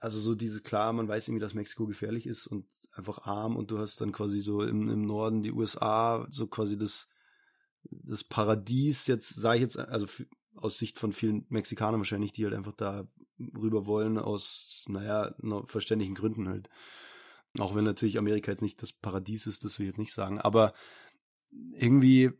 [0.00, 3.70] also so diese, klar, man weiß irgendwie, dass Mexiko gefährlich ist und einfach arm und
[3.70, 7.08] du hast dann quasi so im, im Norden die USA, so quasi das,
[7.90, 10.06] das Paradies, jetzt sage ich jetzt, also
[10.56, 13.06] aus Sicht von vielen Mexikanern wahrscheinlich, die halt einfach da
[13.38, 15.34] rüber wollen aus, naja,
[15.66, 16.70] verständlichen Gründen halt.
[17.58, 20.40] Auch wenn natürlich Amerika jetzt nicht das Paradies ist, das will ich jetzt nicht sagen,
[20.40, 20.74] aber
[21.72, 22.32] irgendwie,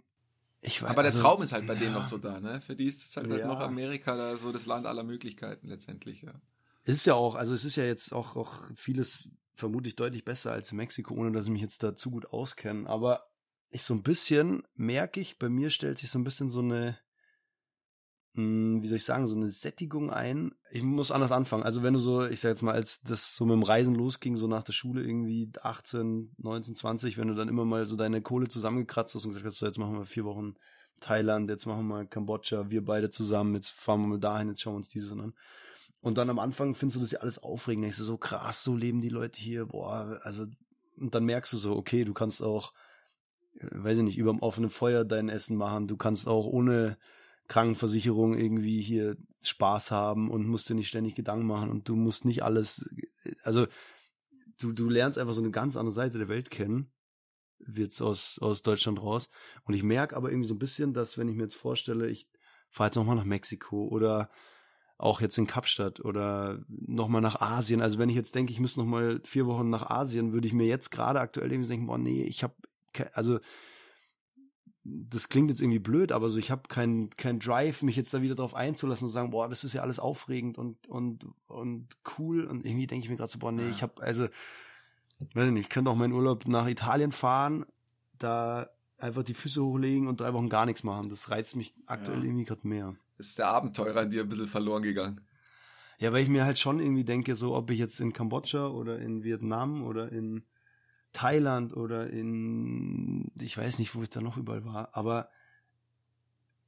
[0.60, 1.98] ich weiß Aber der also, Traum ist halt bei denen ja.
[1.98, 2.60] noch so da, ne?
[2.60, 3.46] Für die ist es halt, halt Ja.
[3.48, 6.34] noch Amerika da so das Land aller Möglichkeiten letztendlich, ja.
[6.84, 10.52] Es ist ja auch, also es ist ja jetzt auch, auch vieles vermutlich deutlich besser
[10.52, 12.88] als in Mexiko, ohne dass ich mich jetzt da zu gut auskenne.
[12.88, 13.30] Aber
[13.70, 16.98] ich so ein bisschen merke ich, bei mir stellt sich so ein bisschen so eine,
[18.36, 20.52] wie soll ich sagen, so eine Sättigung ein.
[20.72, 21.62] Ich muss anders anfangen.
[21.62, 24.34] Also wenn du so, ich sag jetzt mal, als das so mit dem Reisen losging,
[24.34, 28.22] so nach der Schule irgendwie 18, 19, 20, wenn du dann immer mal so deine
[28.22, 30.56] Kohle zusammengekratzt hast und gesagt hast, so jetzt machen wir vier Wochen
[30.98, 34.62] Thailand, jetzt machen wir mal Kambodscha, wir beide zusammen, jetzt fahren wir mal dahin, jetzt
[34.62, 35.34] schauen wir uns dieses an.
[36.00, 37.84] Und dann am Anfang findest du das ja alles aufregend.
[37.84, 40.44] Denkst du so krass, so leben die Leute hier, boah, also,
[40.98, 42.72] und dann merkst du so, okay, du kannst auch,
[43.60, 46.98] äh, weiß ich nicht, über dem offenen Feuer dein Essen machen, du kannst auch ohne
[47.48, 52.24] Krankenversicherung irgendwie hier Spaß haben und musst dir nicht ständig Gedanken machen und du musst
[52.24, 52.88] nicht alles,
[53.42, 53.66] also,
[54.58, 56.90] du, du lernst einfach so eine ganz andere Seite der Welt kennen,
[57.66, 59.28] jetzt aus, aus Deutschland raus.
[59.64, 62.28] Und ich merke aber irgendwie so ein bisschen, dass wenn ich mir jetzt vorstelle, ich
[62.70, 64.30] fahre jetzt nochmal nach Mexiko oder
[64.96, 67.82] auch jetzt in Kapstadt oder nochmal nach Asien.
[67.82, 70.66] Also wenn ich jetzt denke, ich müsste nochmal vier Wochen nach Asien, würde ich mir
[70.66, 72.54] jetzt gerade aktuell irgendwie denken, boah, nee, ich habe,
[73.12, 73.38] also
[74.84, 78.20] das klingt jetzt irgendwie blöd, aber so ich habe keinen kein Drive, mich jetzt da
[78.20, 82.44] wieder drauf einzulassen und sagen, boah, das ist ja alles aufregend und und und cool
[82.44, 84.24] und irgendwie denke ich mir gerade so, boah, nee, ich habe also
[85.32, 87.64] weiß ich nicht, ich könnte auch meinen Urlaub nach Italien fahren,
[88.18, 88.68] da
[88.98, 91.08] einfach die Füße hochlegen und drei Wochen gar nichts machen.
[91.08, 92.24] Das reizt mich aktuell Ja.
[92.24, 92.94] irgendwie gerade mehr.
[93.16, 95.20] Ist der Abenteurer an dir ein bisschen verloren gegangen.
[95.98, 98.98] Ja, weil ich mir halt schon irgendwie denke, so ob ich jetzt in Kambodscha oder
[98.98, 100.44] in Vietnam oder in
[101.14, 105.30] Thailand oder in, ich weiß nicht, wo ich da noch überall war, aber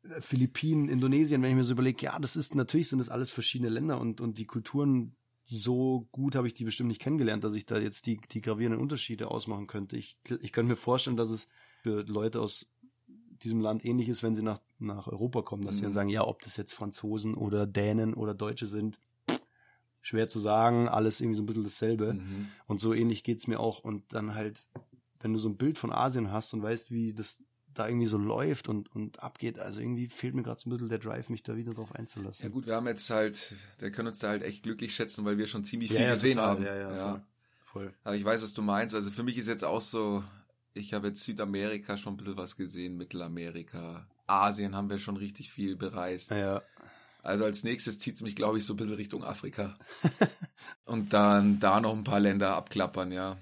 [0.04, 3.30] äh, Philippinen, Indonesien, wenn ich mir so überlege, ja, das ist, natürlich sind das alles
[3.30, 7.54] verschiedene Länder und, und die Kulturen, so gut habe ich die bestimmt nicht kennengelernt, dass
[7.54, 9.96] ich da jetzt die, die gravierenden Unterschiede ausmachen könnte.
[9.96, 11.48] Ich, ich könnte mir vorstellen, dass es
[11.82, 12.72] für Leute aus
[13.06, 15.86] diesem Land ähnlich ist, wenn sie nach, nach Europa kommen, dass sie Mhm.
[15.86, 18.98] dann sagen, ja, ob das jetzt Franzosen oder Dänen oder Deutsche sind,
[20.06, 22.14] schwer zu sagen, alles irgendwie so ein bisschen dasselbe.
[22.14, 22.48] Mhm.
[22.66, 23.80] Und so ähnlich geht's mir auch.
[23.80, 24.68] Und dann halt,
[25.20, 27.38] wenn du so ein Bild von Asien hast und weißt, wie das
[27.74, 30.88] da irgendwie so läuft und, und abgeht, also irgendwie fehlt mir gerade so ein bisschen
[30.88, 32.44] der Drive, mich da wieder drauf einzulassen.
[32.46, 35.38] Ja gut, wir haben jetzt halt, wir können uns da halt echt glücklich schätzen, weil
[35.38, 36.50] wir schon ziemlich Ja, viel ja, gesehen total.
[36.50, 36.64] haben.
[36.64, 37.22] Ja, ja, voll.
[37.64, 37.94] Voll.
[38.04, 38.94] Aber ich weiß, was du meinst.
[38.94, 40.22] Also für mich ist jetzt auch so,
[40.72, 45.50] ich habe jetzt Südamerika schon ein bisschen was gesehen, Mittelamerika, Asien haben wir schon richtig
[45.50, 46.30] viel bereist.
[46.30, 46.62] Ja,
[47.26, 49.76] Also als nächstes zieht's mich, glaube ich, so ein bisschen Richtung Afrika.
[50.84, 53.36] Und dann da noch ein paar Länder abklappern, ja.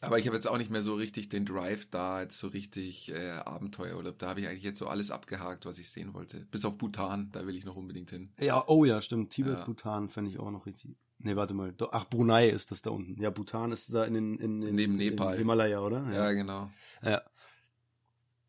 [0.00, 3.12] Aber ich habe jetzt auch nicht mehr so richtig den Drive da, jetzt so richtig
[3.12, 4.16] äh, Abenteuerurlaub.
[4.18, 6.46] Da habe ich eigentlich jetzt so alles abgehakt, was ich sehen wollte.
[6.52, 8.30] Bis auf Bhutan, da will ich noch unbedingt hin.
[8.38, 9.30] ja, oh ja, stimmt.
[9.30, 9.64] Tibet, Ja.
[9.64, 10.96] Bhutan fände ich auch noch richtig.
[11.18, 11.74] Nee, warte mal.
[11.90, 13.20] Ach, Brunei ist das da unten.
[13.20, 15.32] Ja, Bhutan ist da in den in, in, Neben Nepal.
[15.32, 16.08] in Himalaya, oder?
[16.12, 16.70] Ja, genau.
[17.02, 17.22] ja.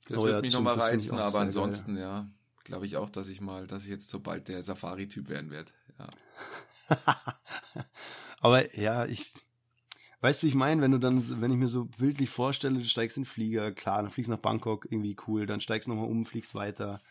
[0.08, 2.28] Das Oh wird ja, mich nochmal reizen, aber ansonsten, ja,
[2.70, 5.72] glaube ich auch, dass ich mal, dass ich jetzt so bald der Safari-Typ werden werde.
[5.98, 6.10] Ja.
[8.40, 9.34] Aber ja, ich
[10.22, 13.18] weißt du, ich meine, wenn du dann, wenn ich mir so bildlich vorstelle, du steigst
[13.18, 16.54] in den Flieger, klar, dann fliegst nach Bangkok, irgendwie cool, dann steigst nochmal um, fliegst
[16.54, 17.02] weiter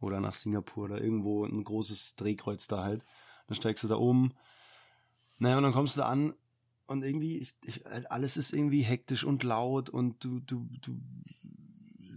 [0.00, 3.04] oder nach Singapur oder irgendwo ein großes Drehkreuz da halt.
[3.48, 4.32] Dann steigst du da um.
[5.38, 6.34] Naja, und dann kommst du da an
[6.86, 10.96] und irgendwie, ich, ich, alles ist irgendwie hektisch und laut und du, du, du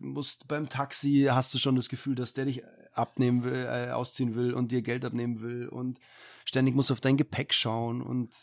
[0.02, 4.36] musst beim Taxi hast du schon das Gefühl, dass der dich abnehmen will, äh, ausziehen
[4.36, 6.00] will und dir Geld abnehmen will und
[6.46, 8.34] ständig musst du auf dein Gepäck schauen und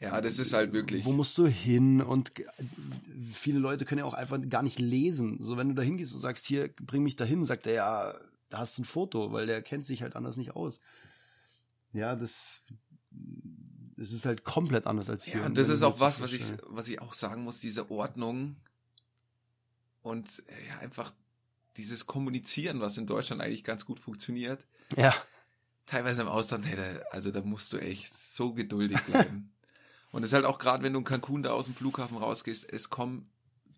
[0.00, 1.04] ja, das ist halt wirklich.
[1.04, 2.00] wo musst du hin?
[2.00, 2.32] Und
[3.32, 5.38] viele Leute können ja auch einfach gar nicht lesen.
[5.40, 8.14] So, wenn du da hingehst und sagst, hier, bring mich dahin, sagt er, ja,
[8.48, 10.80] da hast du ein Foto, weil der kennt sich halt anders nicht aus.
[11.92, 12.62] Ja, das,
[13.96, 15.40] das ist halt komplett anders als hier.
[15.40, 18.56] Ja, Und das ist auch was, was ich, was ich auch sagen muss, diese Ordnung
[20.02, 21.12] und äh, ja, einfach
[21.76, 24.64] dieses Kommunizieren, was in Deutschland eigentlich ganz gut funktioniert.
[24.96, 25.14] Ja,
[25.86, 29.52] Teilweise im Ausland, hey, da, also da musst du echt so geduldig bleiben.
[30.12, 32.72] und es ist halt auch gerade, wenn du in Cancun da aus dem Flughafen rausgehst,
[32.72, 33.28] es kommen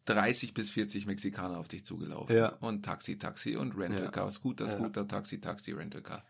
[0.05, 2.37] 30 bis 40 Mexikaner auf dich zugelaufen.
[2.37, 2.49] Ja.
[2.61, 4.73] Und Taxi, Taxi und Rentalcar, Scooter, Ja.
[4.73, 6.23] Scooter, Taxi, Taxi, Rentalcar.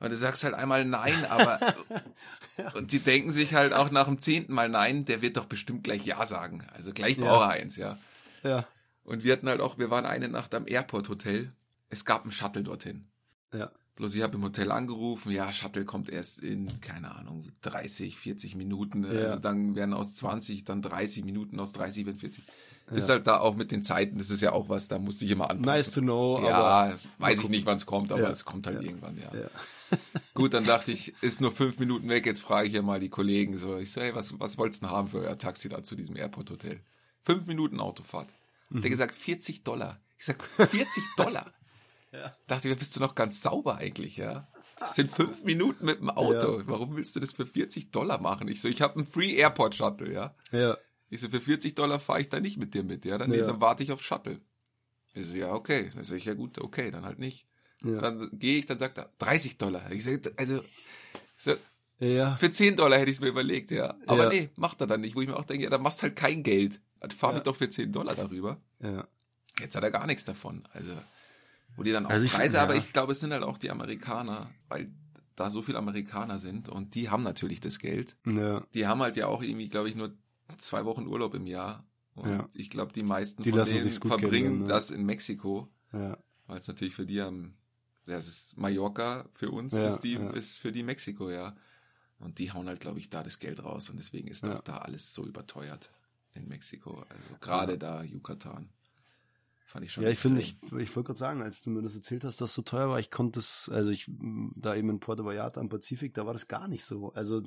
[0.00, 1.74] Und du sagst halt einmal nein, aber
[2.74, 5.84] und die denken sich halt auch nach dem zehnten Mal nein, der wird doch bestimmt
[5.84, 6.66] gleich ja sagen.
[6.72, 7.22] Also gleich Ja.
[7.24, 7.98] braucht er eins, ja.
[8.42, 8.66] ja,
[9.10, 11.50] Und wir hatten halt auch, wir waren eine Nacht am Airport Hotel.
[11.88, 13.06] Es gab einen Shuttle dorthin.
[13.52, 18.16] ja, Bloß ich habe im Hotel angerufen, ja, Shuttle kommt erst in, keine Ahnung, 30,
[18.16, 19.02] 40 Minuten.
[19.04, 19.10] Ja.
[19.10, 22.44] Also dann werden aus 20, dann 30 Minuten, aus 30 werden 40.
[22.88, 22.96] Ja.
[22.96, 25.32] Ist halt da auch mit den Zeiten, das ist ja auch was, da musste ich
[25.32, 25.64] immer anpassen.
[25.78, 28.30] nice to know, ja, weiß ich nicht, wann es kommt, aber Ja.
[28.30, 29.38] es kommt halt irgendwann, ja.
[29.38, 29.50] ja.
[30.34, 33.08] Gut, dann dachte ich, ist nur fünf Minuten weg, jetzt frage ich ja mal die
[33.10, 33.76] Kollegen so.
[33.76, 36.80] Ich so, hey, was, was wollt's denn haben für euer Taxi da zu diesem Airport-Hotel?
[37.22, 38.28] Fünf Minuten Autofahrt.
[38.70, 38.80] Mhm.
[38.82, 40.00] Der gesagt, 40 Dollar.
[40.18, 41.52] Ich sag, 40 Dollar?
[42.12, 42.34] Ja.
[42.46, 44.48] Dachte ich, bist du noch ganz sauber eigentlich, ja?
[44.78, 46.58] Das sind fünf Minuten mit dem Auto.
[46.60, 46.66] Ja.
[46.66, 48.48] Warum willst du das für 40 Dollar machen?
[48.48, 50.34] Ich so, ich habe einen Free Airport Shuttle, ja?
[50.52, 50.76] ja,
[51.10, 53.18] Ich so, für 40 Dollar fahre ich da nicht mit dir mit, ja?
[53.18, 53.46] Dann, nee, Ja.
[53.46, 54.40] dann warte ich auf Shuttle.
[55.12, 55.90] Ich so, ja, okay.
[55.94, 57.46] Dann sag ich, ja gut, okay, dann halt nicht.
[57.84, 59.90] ja, Dann gehe ich, dann sagt er, 30 Dollar.
[59.92, 60.62] Ich sag, also,
[61.36, 61.54] so,
[61.98, 63.94] ja, für 10 Dollar hätte ich es mir überlegt, ja.
[64.06, 64.28] Aber Ja.
[64.40, 66.42] nee, macht er dann nicht, wo ich mir auch denke, ja, dann machst halt kein
[66.42, 66.80] Geld.
[67.00, 67.44] Dann fahr mich Ja.
[67.44, 68.60] doch für 10 Dollar darüber.
[68.80, 69.06] ja.
[69.58, 70.66] Jetzt hat er gar nichts davon.
[70.72, 70.92] Also,
[71.76, 72.62] wo die dann auch Also ich- Preise, ja.
[72.62, 74.90] aber ich glaube, es sind halt auch die Amerikaner, weil
[75.36, 78.16] da so viele Amerikaner sind und die haben natürlich das Geld.
[78.26, 78.64] ja.
[78.74, 80.12] Die haben halt ja auch irgendwie, glaube ich, nur
[80.58, 81.84] zwei Wochen Urlaub im Jahr.
[82.14, 82.48] Und Ja.
[82.54, 84.68] ich glaube, die meisten Die von denen verbringen gehen, ne?
[84.68, 86.16] das in Mexiko, ja.
[86.46, 87.54] weil es natürlich für die am,
[88.06, 90.30] das ist Mallorca, für uns Ja, ist die, ja.
[90.30, 91.54] ist für die Mexiko, ja.
[92.18, 94.56] Und die hauen halt, glaube ich, da das Geld raus und deswegen ist Ja.
[94.56, 95.90] auch da alles so überteuert
[96.40, 97.04] in Mexiko.
[97.08, 97.78] Also gerade Ja.
[97.78, 98.68] da Yucatan.
[99.66, 100.02] Fand ich schon.
[100.02, 102.50] Ja, ich finde, ich, ich wollte gerade sagen, als du mir das erzählt hast, dass
[102.50, 104.10] es so teuer war, ich konnte es, also ich,
[104.56, 107.12] da eben in Puerto Vallarta am Pazifik, da war das gar nicht so.
[107.12, 107.42] Also,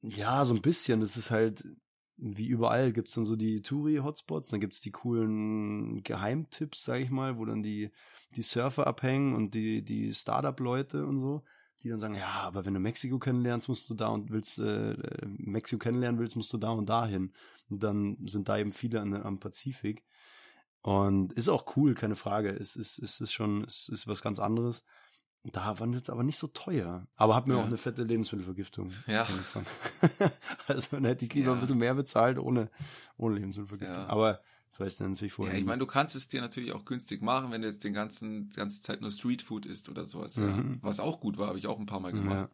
[0.00, 1.00] ja, so ein bisschen.
[1.00, 1.64] Das ist halt,
[2.16, 7.36] wie überall gibt's dann so die Touri-Hotspots, dann gibt's die coolen Geheimtipps, sag ich mal,
[7.38, 7.90] wo dann die,
[8.36, 11.44] die Surfer abhängen und die, die Startup-Leute und so,
[11.84, 14.96] die dann sagen, ja, aber wenn du Mexiko kennenlernst, musst du da und willst, äh,
[15.26, 17.32] Mexiko kennenlernen willst, musst du da und da hin.
[17.68, 20.02] Und dann sind da eben viele an, am Pazifik.
[20.82, 22.50] Und ist auch cool, keine Frage.
[22.50, 24.84] Es ist, ist, ist schon, es ist was ganz anderes.
[25.44, 27.06] Da waren jetzt aber nicht so teuer.
[27.16, 27.60] Aber hab mir Ja.
[27.60, 28.90] auch eine fette Lebensmittelvergiftung.
[29.06, 29.22] Ja.
[29.24, 29.66] angefangen.
[30.66, 31.54] also dann hätte ich lieber Ja.
[31.54, 32.70] ein bisschen mehr bezahlt ohne,
[33.16, 33.94] ohne Lebensmittelvergiftung.
[33.96, 34.06] Ja.
[34.08, 34.40] Aber
[34.76, 35.54] das weißt du natürlich Ja, vorher.
[35.54, 35.66] ich nie.
[35.66, 38.56] meine, du kannst es dir natürlich auch günstig machen, wenn du jetzt den ganzen, die
[38.56, 40.34] ganze Zeit nur Streetfood isst oder sowas.
[40.36, 40.42] Ja.
[40.42, 40.78] Mhm.
[40.82, 42.34] Was auch gut war, habe ich auch ein paar Mal gemacht.
[42.34, 42.48] ja.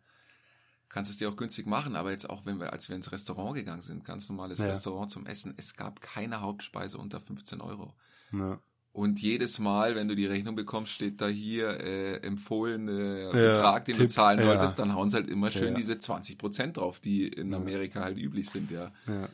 [0.91, 3.55] Kannst es dir auch günstig machen, aber jetzt auch, wenn wir, als wir ins Restaurant
[3.55, 4.67] gegangen sind, ganz normales Ja.
[4.67, 7.95] Restaurant zum Essen, es gab keine Hauptspeise unter 15 Euro.
[8.33, 8.59] Ja.
[8.93, 13.85] Und jedes Mal, wenn du die Rechnung bekommst, steht da hier äh, empfohlene Ja, Betrag,
[13.85, 14.47] den du Tipp, zahlen ja.
[14.47, 15.75] solltest, dann hauen sie halt immer schön Ja.
[15.75, 17.59] diese 20 Prozent drauf, die in Ja.
[17.59, 18.91] Amerika halt üblich sind, ja.
[19.07, 19.29] Ja.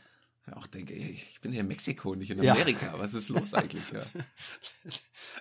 [0.55, 2.53] Auch denke, ey, ich bin hier in Mexiko, nicht in Ja.
[2.53, 2.93] Amerika.
[2.97, 3.83] Was ist los eigentlich?
[3.91, 4.01] Ja.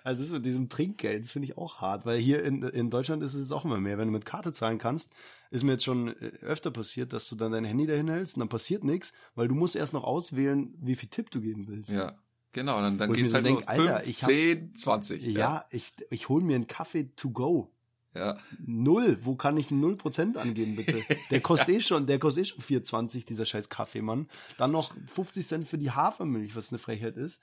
[0.05, 3.23] Also das mit diesem Trinkgeld, das finde ich auch hart, weil hier in, in Deutschland
[3.23, 3.99] ist es jetzt auch immer mehr.
[3.99, 5.12] Wenn du mit Karte zahlen kannst,
[5.51, 8.40] ist mir jetzt schon äh, öfter passiert, dass du dann dein Handy dahin hältst und
[8.40, 11.90] dann passiert nichts, weil du musst erst noch auswählen, wie viel Tipp du geben willst.
[11.90, 12.16] ja.
[12.53, 15.23] Genau, dann, dann geht's so halt denk, nur Alter, 5, ich hab- 10, 20.
[15.27, 17.71] Ja, ich, ich hole mir einen Kaffee to go.
[18.17, 18.39] Ja.
[18.65, 19.19] Null.
[19.23, 21.03] Wo kann ich null Prozent angeben, bitte?
[21.31, 24.29] Der kostet eh schon, der kostet eh schon 4,20, dieser scheiß Kaffeemann.
[24.59, 27.41] Dann noch 50 Cent für die Hafermilch, was eine Frechheit ist.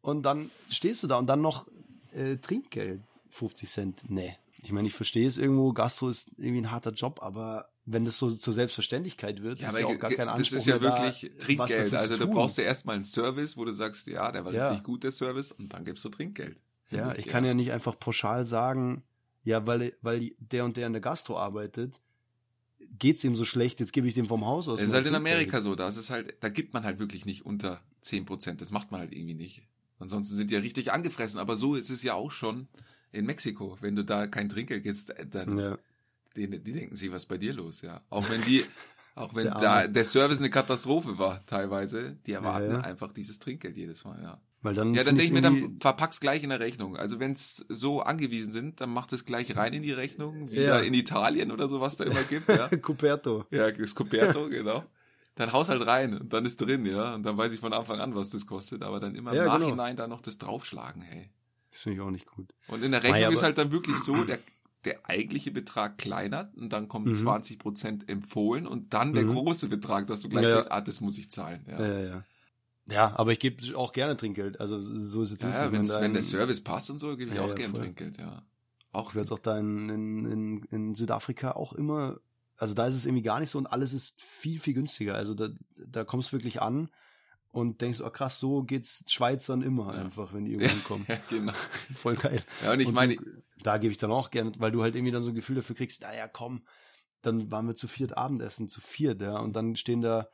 [0.00, 1.66] Und dann stehst du da und dann noch
[2.12, 3.00] äh, Trinkgeld.
[3.30, 4.02] 50 Cent.
[4.08, 4.36] Nee.
[4.62, 8.16] Ich meine, ich verstehe es irgendwo, Gastro ist irgendwie ein harter Job, aber wenn das
[8.16, 10.82] so zur Selbstverständlichkeit wird, Ja, ist ja auch gar kein das Anspruch ist ja da,
[10.82, 11.94] wirklich was Trinkgeld.
[11.94, 14.68] Also da brauchst du erstmal einen Service, wo du sagst, ja, der war Ja.
[14.68, 16.58] richtig gut, der Service, und dann gibst du Trinkgeld.
[16.90, 19.02] Ja, ich kann ja nicht einfach pauschal sagen,
[19.44, 22.00] ja, weil, weil der und der in der Gastro arbeitet,
[22.98, 24.80] geht's ihm so schlecht, jetzt gebe ich dem vom Haus aus.
[24.80, 25.14] Es ist halt in.
[25.14, 28.60] Amerika so, da ist es halt, da gibt man halt wirklich nicht unter 10 Prozent.
[28.60, 29.62] Das macht man halt irgendwie nicht.
[29.98, 31.38] Ansonsten sind die ja richtig angefressen.
[31.40, 32.68] Aber so ist es ja auch schon
[33.12, 33.78] in Mexiko.
[33.80, 35.78] Wenn du da kein Trinkgeld gibst, äh, dann Ja.
[36.36, 38.02] die, die denken sich, was bei dir los, ja.
[38.10, 38.64] Auch wenn die,
[39.14, 42.80] auch wenn Der da der Service eine Katastrophe war, teilweise, die erwarten Ja, ja.
[42.80, 44.40] einfach dieses Trinkgeld jedes Mal, ja.
[44.64, 46.96] Weil dann Ja, dann denke ich mir, dann verpack's gleich in der Rechnung.
[46.96, 50.78] Also wenn's so angewiesen sind, dann macht es gleich rein in die Rechnung, wie Ja.
[50.78, 52.68] da in Italien oder so, was da immer gibt, ja.
[52.82, 53.44] Cuperto.
[53.50, 54.82] Ja, das Coperto, genau.
[55.36, 57.14] Dann haus halt rein und dann ist drin, ja.
[57.14, 58.82] Und dann weiß ich von Anfang an, was das kostet.
[58.82, 59.58] Aber dann immer im Ja, genau.
[59.58, 61.28] Nachhinein da noch das draufschlagen, hey.
[61.70, 62.48] Das finde ich auch nicht gut.
[62.68, 64.38] Und in der Rechnung aber- ist halt dann wirklich so, der,
[64.86, 67.14] der eigentliche Betrag kleiner und dann kommen Mhm.
[67.16, 69.34] 20 Prozent empfohlen und dann der Mhm.
[69.34, 70.50] große Betrag, dass du gleich ja.
[70.52, 71.64] denkst, ah, das muss ich zahlen.
[71.68, 72.24] Ja, Ja, ja,
[72.86, 73.16] ja.
[73.16, 74.60] Aber ich gebe auch gerne Trinkgeld.
[74.60, 75.56] Also so ist es ja, nicht.
[75.56, 77.80] ja Wenn wenn der Service passt und so, gebe ich Ja, auch ja, gern voll.
[77.80, 78.42] Trinkgeld, ja.
[78.92, 82.20] Auch Ich werde auch da in, in, in, Südafrika auch immer,
[82.56, 85.14] also da ist es irgendwie gar nicht so und alles ist viel, viel günstiger.
[85.16, 86.88] Also da, da kommst du wirklich an
[87.50, 90.02] und denkst, oh krass, so geht's Schweizern immer Ja.
[90.02, 91.06] einfach, wenn die irgendwo hinkommen.
[91.08, 91.52] ja, genau.
[91.94, 92.44] Voll geil.
[92.62, 93.24] Ja, und ich Und meine, du,
[93.62, 95.74] da gebe ich dann auch gerne, weil du halt irgendwie dann so ein Gefühl dafür
[95.74, 96.62] kriegst, naja, komm,
[97.22, 100.28] dann waren wir zu viert Abendessen, zu viert, ja, und dann stehen da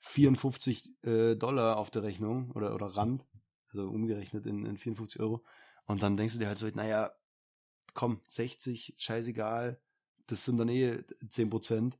[0.00, 3.26] 54 äh, Dollar auf der Rechnung oder, oder Rand,
[3.68, 5.44] also umgerechnet in, in 54 Euro.
[5.86, 7.12] Und dann denkst du dir halt so, naja,
[7.94, 9.80] komm, 60, scheißegal,
[10.26, 11.98] das sind dann eh 10 Prozent.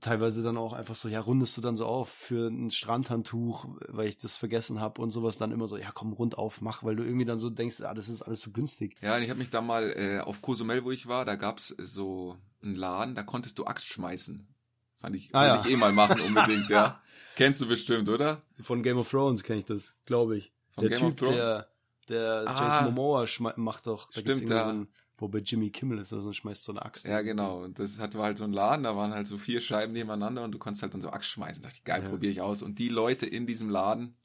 [0.00, 4.08] Teilweise dann auch einfach so, ja, rundest du dann so auf für ein Strandhandtuch, weil
[4.08, 6.94] ich das vergessen habe und sowas, dann immer so, ja, komm, rund auf, mach, weil
[6.94, 8.96] du irgendwie dann so denkst, ah, das ist alles so günstig.
[9.00, 12.36] Ja, ich habe mich da mal äh, auf Cozumel, wo ich war, da gab's so
[12.62, 14.46] einen Laden, da konntest du Axt schmeißen.
[15.00, 15.62] Fand ich, Ah, ja.
[15.64, 17.00] ich eh mal machen unbedingt, ja.
[17.36, 18.42] Kennst du bestimmt, oder?
[18.60, 20.52] Von Game of Thrones kenne ich das, glaube ich.
[20.72, 21.36] Von der Game of Typ, Thrones?
[21.36, 21.68] der,
[22.08, 22.78] der Ah.
[22.80, 24.64] Jason Momoa macht doch, da gibt's Stimmt, irgendwie ja.
[24.64, 27.04] so ein, wo bei Jimmy Kimmel ist, also schmeißt so eine Axt.
[27.06, 27.62] Ja, genau.
[27.62, 30.42] Und das hat war halt so ein Laden, da waren halt so vier Scheiben nebeneinander
[30.42, 31.62] und du konntest halt dann so Axt schmeißen.
[31.62, 32.08] Da dachte ich, geil, Ja.
[32.08, 32.62] probiere ich aus.
[32.62, 34.16] Und die Leute in diesem Laden,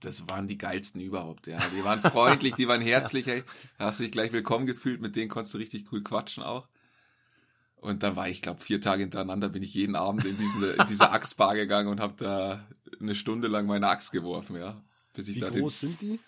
[0.00, 1.60] das waren die geilsten überhaupt, ja.
[1.76, 3.42] Die waren freundlich, die waren herzlich, ey.
[3.78, 6.66] Da hast du dich gleich willkommen gefühlt, mit denen konntest du richtig cool quatschen auch.
[7.80, 10.86] Und dann war ich, glaube vier Tage hintereinander bin ich jeden Abend in, diesen, in
[10.88, 12.64] diese Axtbar gegangen und habe da
[13.00, 14.82] eine Stunde lang meine Axt geworfen, ja.
[15.14, 16.20] Bis ich Wie da groß sind die?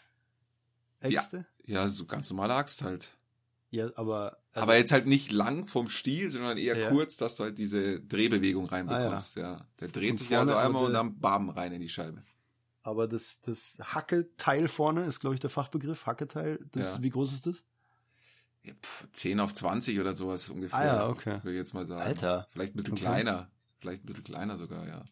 [1.02, 1.20] Ja.
[1.20, 1.44] Äxte?
[1.66, 3.10] Den, ja, so ganz normale Axt halt.
[3.70, 4.38] Ja, aber.
[4.52, 6.88] also- Aber jetzt halt nicht lang vom Stiel, sondern eher Ja.
[6.90, 9.66] kurz, dass du halt diese Drehbewegung reinbekommst, ja.
[9.80, 11.80] Der dreht Und sich ja so vorne, einmal aber und der- dann bam rein in
[11.80, 12.22] die Scheibe.
[12.82, 16.04] Aber das, das Hacketeil vorne ist, glaube ich, der Fachbegriff.
[16.06, 16.58] Hacketeil.
[16.72, 17.02] Das, Ja.
[17.02, 17.62] Wie groß ist das?
[18.64, 20.78] Ja, pf, 10 auf 20 oder sowas ungefähr.
[20.78, 21.38] Ah ja, okay.
[21.42, 22.02] Würde ich jetzt mal sagen.
[22.02, 22.46] Alter.
[22.52, 23.02] Vielleicht ein bisschen Okay.
[23.04, 23.48] kleiner.
[23.80, 25.04] Vielleicht ein bisschen kleiner sogar, ja.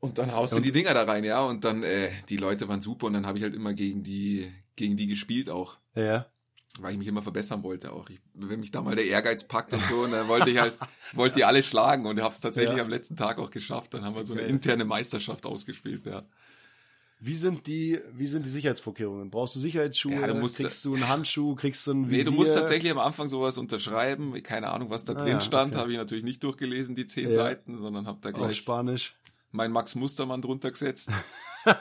[0.00, 1.42] Und dann haust du die Dinger da rein, ja.
[1.44, 4.48] Und dann, äh, die Leute waren super und dann habe ich halt immer gegen die,
[4.76, 5.76] gegen die gespielt auch.
[5.94, 6.26] Ja.
[6.80, 8.08] weil ich mich immer verbessern wollte auch.
[8.08, 10.78] Ich, wenn mich da mal der Ehrgeiz packt und so, und dann wollte ich halt,
[11.10, 12.84] ich wollte die alle schlagen und habe es tatsächlich Ja.
[12.84, 13.94] am letzten Tag auch geschafft.
[13.94, 16.22] Dann haben wir so eine interne Meisterschaft ausgespielt, ja.
[17.20, 19.28] Wie sind die, wie sind die Sicherheitsvorkehrungen?
[19.30, 20.12] Brauchst du Sicherheitsschuhe?
[20.12, 21.56] Ja, du musst- kriegst du einen Handschuh?
[21.56, 22.24] Kriegst du ein Nee, Visier?
[22.26, 24.40] du musst tatsächlich am Anfang sowas unterschreiben.
[24.44, 25.80] Keine Ahnung, was da Ah, drin ja, stand, okay.
[25.80, 27.34] habe ich natürlich nicht durchgelesen, die zehn Ja.
[27.34, 29.16] Seiten, sondern habe da auf gleich Spanisch.
[29.50, 31.10] mein Max Mustermann drunter gesetzt.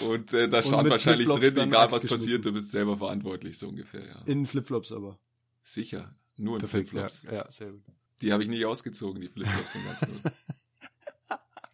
[0.00, 4.04] Und äh, da stand wahrscheinlich drin, egal was passiert, du bist selber verantwortlich, so ungefähr,
[4.04, 4.22] ja.
[4.26, 5.18] In Flipflops aber.
[5.62, 6.14] Sicher.
[6.36, 7.22] Nur in Perfekt, Flipflops.
[7.24, 7.82] ja, ja, sehr gut.
[8.20, 10.22] Die habe ich nicht ausgezogen, die Flipflops im ganzen Null.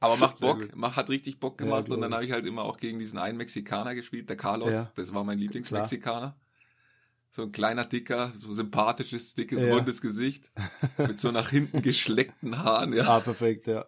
[0.01, 2.47] Aber macht Bock, macht, hat richtig Bock Ja, gemacht glaub und dann habe ich halt
[2.47, 4.93] immer auch gegen diesen einen Mexikaner gespielt, der Carlos, Ja.
[4.95, 6.37] das war mein Lieblingsmexikaner.
[7.33, 9.75] So ein kleiner, dicker, so sympathisches, dickes, Ja.
[9.75, 10.51] rundes Gesicht,
[10.99, 13.05] mit so nach hinten geschleckten Haaren, ja.
[13.07, 13.85] Ah, perfekt, ja.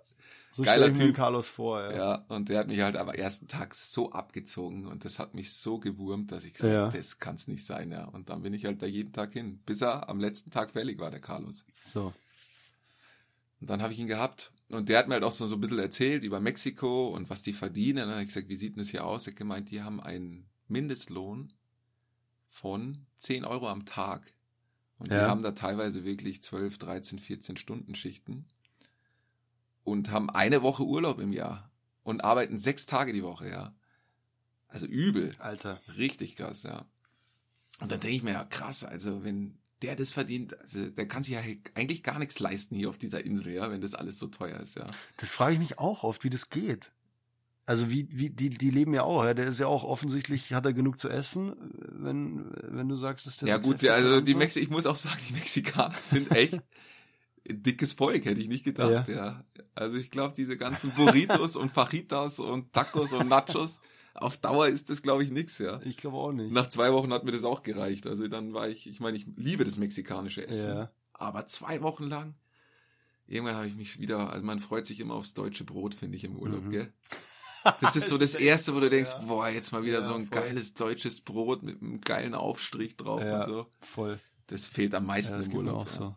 [0.55, 1.17] So Geiler Typ.
[1.17, 1.93] Carlos vor, ja.
[1.97, 5.55] Ja, und der hat mich halt am ersten Tag so abgezogen und das hat mich
[5.55, 6.81] so gewurmt, dass ich gesagt Ja.
[6.85, 8.05] habe, das kann's nicht sein, ja.
[8.05, 11.01] Und dann bin ich halt da jeden Tag hin, bis er am letzten Tag fällig
[11.01, 11.65] war, der Carlos.
[11.87, 12.13] So.
[13.63, 15.61] Und dann habe ich ihn gehabt und der hat mir halt auch so, so ein
[15.61, 17.99] bisschen erzählt über Mexiko und was die verdienen.
[17.99, 19.27] Und dann habe ich gesagt, wie sieht denn das hier aus?
[19.27, 21.53] Er hat gemeint, die haben einen Mindestlohn
[22.49, 24.33] von 10 Euro am Tag.
[24.99, 25.27] Und die Ja.
[25.29, 28.47] haben da teilweise wirklich 12, 13, 14 Stunden Schichten
[29.85, 31.71] und haben eine Woche Urlaub im Jahr
[32.05, 33.75] und arbeiten sechs Tage die Woche, ja.
[34.69, 35.35] Also übel.
[35.39, 35.81] Alter.
[35.97, 36.87] Richtig krass, ja.
[37.81, 41.25] Und dann denke ich mir, ja, krass, also wenn der das verdient, also der kann
[41.25, 41.41] sich ja
[41.75, 44.77] eigentlich gar nichts leisten hier auf dieser Insel, ja, wenn das alles so teuer ist,
[44.77, 44.87] ja.
[45.19, 46.93] Das frage ich mich auch oft, wie das geht.
[47.65, 49.35] Also wie, wie, die, die leben ja auch, ja.
[49.35, 51.55] Der ist ja auch offensichtlich, hat er genug zu essen,
[51.89, 54.35] wenn, wenn du sagst, dass der Ja so gut, ja, also die?
[54.35, 56.61] Mexi ich muss auch sagen, die Mexikaner sind echt
[57.49, 59.45] dickes Volk, hätte ich nicht gedacht, ja.
[59.75, 63.81] Also ich glaube, diese ganzen Burritos und Fajitas und Tacos und Nachos,
[64.15, 65.81] auf Dauer ist das, glaube ich, nix, ja.
[65.85, 66.53] Ich glaube auch nicht.
[66.53, 68.07] Nach zwei Wochen hat mir das auch gereicht.
[68.07, 70.69] Also dann war ich, ich meine, ich liebe das mexikanische Essen.
[70.71, 70.91] Ja.
[71.15, 72.35] Aber zwei Wochen lang,
[73.27, 76.25] irgendwann habe ich mich wieder, also man freut sich immer aufs deutsche Brot, finde ich,
[76.25, 76.71] im Urlaub, Mhm.
[76.71, 76.93] gell?
[77.81, 79.25] Das ist so das Erste, wo du denkst, Ja.
[79.25, 80.41] boah, jetzt mal wieder Ja, so ein voll.
[80.43, 83.37] geiles deutsches Brot mit einem geilen Aufstrich drauf Ja.
[83.37, 83.67] und so.
[83.81, 84.19] Voll.
[84.49, 85.77] Das fehlt am Ja, meisten das im Urlaub.
[85.77, 85.93] auch ja.
[85.93, 86.17] so.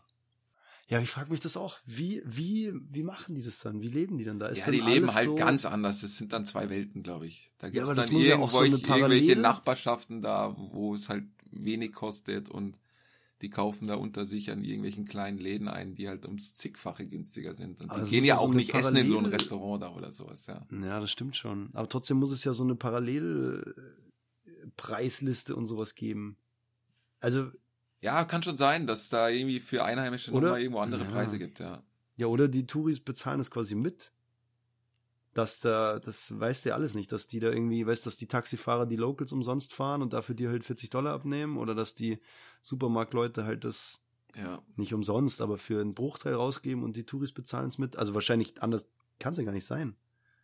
[0.88, 1.80] Ja, ich frage mich das auch.
[1.86, 3.82] Wie, wie, wie machen die das dann?
[3.82, 4.48] Wie leben die dann da?
[4.48, 6.02] Ist Ja, die leben halt so, ganz anders.
[6.02, 7.52] Das sind dann zwei Welten, glaube ich.
[7.58, 11.26] Da gibt es das dann ja irgendwo auch so irgendwelche Nachbarschaften da, wo es halt
[11.50, 12.78] wenig kostet und
[13.42, 17.54] die kaufen da unter sich an irgendwelchen kleinen Läden ein, die halt ums zigfache günstiger
[17.56, 17.82] sind.
[17.82, 19.40] Und Aber die gehen ja ja so auch eine nicht essen in so ein Parallel-
[19.42, 20.66] Restaurant da oder sowas, ja.
[20.72, 21.70] Ja, das stimmt schon.
[21.74, 26.38] Aber trotzdem muss es ja so eine Parallelpreisliste und sowas geben.
[27.20, 27.50] Also,
[28.06, 30.48] Ja, kann schon sein, dass da irgendwie für Einheimische Oder?
[30.48, 31.10] nochmal irgendwo andere Ja.
[31.10, 31.84] Preise gibt, ja.
[32.18, 34.12] ja, oder die Touris bezahlen das quasi mit.
[35.34, 38.28] Dass da, das weißt du ja alles nicht, dass die da irgendwie, weißt dass die
[38.28, 42.20] Taxifahrer die Locals umsonst fahren und dafür dir halt 40 Dollar abnehmen oder dass die
[42.62, 44.00] Supermarktleute halt das
[44.36, 47.98] Ja, nicht umsonst, aber für einen Bruchteil rausgeben und die Touris bezahlen es mit.
[47.98, 48.86] Also wahrscheinlich anders
[49.20, 49.96] kann es ja gar nicht sein.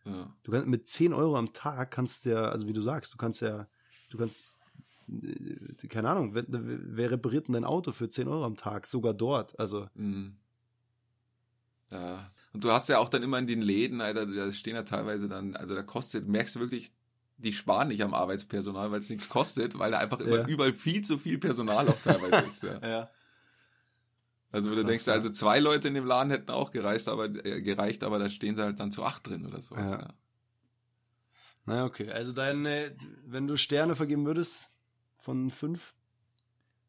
[0.04, 0.34] ja.
[0.42, 3.40] Du kannst mit 10 Euro am Tag kannst ja, also wie du sagst, du kannst
[3.40, 3.68] ja,
[4.10, 4.58] du kannst,
[5.88, 8.86] keine Ahnung, wer, wer repariert denn dein Auto für 10 Euro am Tag?
[8.86, 9.58] Sogar dort.
[9.58, 10.36] Also, Mhm.
[11.90, 12.30] Ja.
[12.54, 15.28] Und du hast ja auch dann immer in den Läden, Alter, da stehen ja teilweise
[15.28, 16.92] dann, also da kostet, merkst du wirklich,
[17.36, 20.46] die sparen nicht am Arbeitspersonal, weil es nichts kostet, weil da einfach immer Ja.
[20.46, 22.62] überall viel zu viel Personal auch teilweise ist.
[22.62, 22.78] Ja.
[22.82, 23.10] ja.
[24.52, 27.26] Also wo du Krass, denkst, also zwei Leute in dem Laden hätten auch gereicht, aber
[27.44, 29.90] äh, gereicht, aber da stehen sie halt dann zu acht drin oder sowas.
[29.90, 30.00] Ja.
[30.00, 30.14] Ja.
[31.64, 34.68] Na okay, also deine, wenn du Sterne vergeben würdest
[35.22, 35.94] von fünf,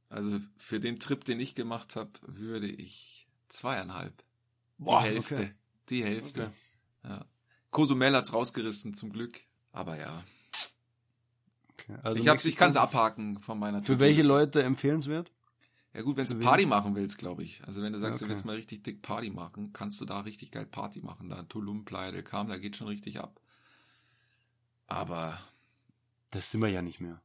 [0.09, 4.23] Also für den Trip, den ich gemacht habe, würde ich zweieinhalb.
[4.77, 5.35] Boah, die Hälfte.
[5.35, 5.51] okay.
[5.89, 6.43] Die Hälfte.
[6.43, 6.53] Okay.
[7.13, 7.25] Ja.
[7.71, 9.41] Cozumel hat's rausgerissen, zum Glück.
[9.71, 10.23] Aber ja.
[11.71, 11.95] okay.
[12.03, 14.23] Also ich hab's, ich kann's abhaken von meiner Für welche.
[14.23, 15.31] Leute empfehlenswert?
[15.93, 16.45] Ja gut, wenn für du wen?
[16.45, 17.63] Party machen willst, glaube ich.
[17.65, 18.25] Also wenn du sagst, Okay.
[18.25, 21.29] du willst mal richtig dick Party machen, kannst du da richtig geil Party machen.
[21.29, 23.39] Da Tulum, Playa del Carmen, da geht schon richtig ab.
[24.87, 25.39] Aber
[26.31, 27.21] Das sind wir ja nicht mehr.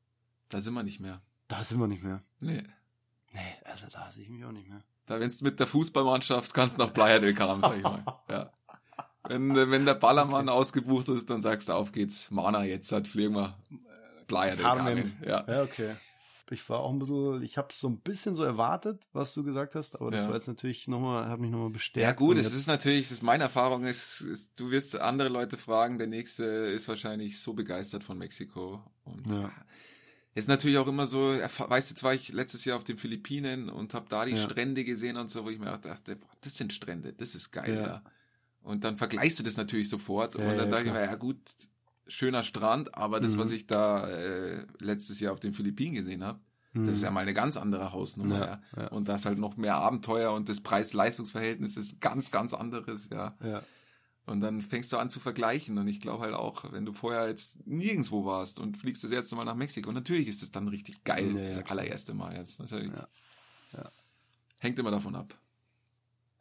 [0.48, 1.20] Da sind wir nicht mehr.
[1.48, 2.22] Da sind wir nicht mehr.
[2.40, 2.62] Nee.
[3.32, 4.82] Nee, also da sehe ich mich auch nicht mehr.
[5.06, 8.02] Da wenn's mit der Fußballmannschaft kannst nach Playa del Carmen, sag ich mal.
[8.30, 8.50] Ja.
[9.26, 12.30] Wenn, wenn der Ballermann ausgebucht ist, dann sagst du, auf geht's.
[12.30, 13.58] Mana, jetzt hat fliegen wir.
[14.26, 15.16] Playa del Carmen.
[15.26, 15.44] Ja.
[15.46, 15.94] Ja, okay.
[16.50, 19.74] Ich war auch ein bisschen, ich habe so ein bisschen so erwartet, was du gesagt
[19.74, 20.28] hast, aber das Ja.
[20.28, 22.02] war jetzt natürlich nochmal, hat mich nochmal bestärkt.
[22.08, 25.58] Ja gut, es ist natürlich, das ist meine Erfahrung ist, ist, du wirst andere Leute
[25.58, 28.82] fragen, der nächste ist wahrscheinlich so begeistert von Mexiko.
[29.04, 29.50] Und Ja.
[30.38, 33.68] Ist natürlich auch immer so, weißt du, jetzt war ich letztes Jahr auf den Philippinen
[33.68, 34.38] und habe da die Ja.
[34.42, 37.74] Strände gesehen und so, wo ich mir dachte, boah, das sind Strände, das ist geil,
[37.74, 37.86] Ja.
[37.86, 38.02] ja.
[38.62, 41.38] Und dann vergleichst du das natürlich sofort Ja, und dann dachte ich mir, ja gut,
[42.06, 43.38] schöner Strand, aber das, Mhm.
[43.40, 46.40] was ich da äh, letztes Jahr auf den Philippinen gesehen habe,
[46.74, 48.80] Das ist ja mal eine ganz andere Hausnummer, Mhm.
[48.82, 48.88] Ja.
[48.88, 53.36] Und das halt noch mehr Abenteuer und das Preis-Leistungs-Verhältnis ist ganz, ganz anderes, ja.
[53.42, 53.62] Ja.
[54.28, 55.78] Und dann fängst du an zu vergleichen.
[55.78, 59.36] Und ich glaube halt auch, wenn du vorher jetzt nirgendwo warst und fliegst das erste
[59.36, 62.92] Mal nach Mexiko, natürlich ist es dann richtig geil, Ja, das allererste Mal jetzt, natürlich.
[62.92, 63.08] Ja.
[63.72, 63.90] Ja.
[64.58, 65.34] Hängt immer davon ab.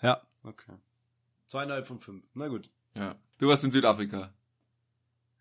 [0.01, 0.73] Ja, okay.
[1.47, 2.25] Zweieinhalb von fünf.
[2.33, 2.69] Na gut.
[2.93, 3.15] Ja.
[3.37, 4.33] Du warst in Südafrika.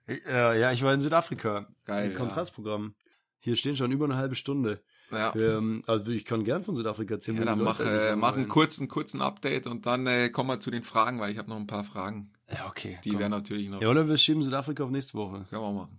[0.06, 1.66] Äh, ja, ich war in Südafrika.
[1.84, 2.94] Geil, Im Kontrastprogramm.
[3.40, 4.82] Hier stehen schon über eine halbe Stunde.
[5.10, 5.34] Ja.
[5.36, 7.38] Ähm, also ich kann gern von Südafrika erzählen.
[7.38, 10.70] Ja, dann mach, äh, mach einen kurzen, kurzen Update und dann äh, kommen wir zu
[10.70, 12.32] den Fragen, weil ich habe noch ein paar Fragen.
[12.52, 12.98] Ja, okay.
[13.04, 13.18] Die komm.
[13.18, 13.80] wären natürlich noch.
[13.80, 15.44] Ja, oder wir schieben Südafrika auf nächste Woche.
[15.50, 15.98] Können wir auch machen.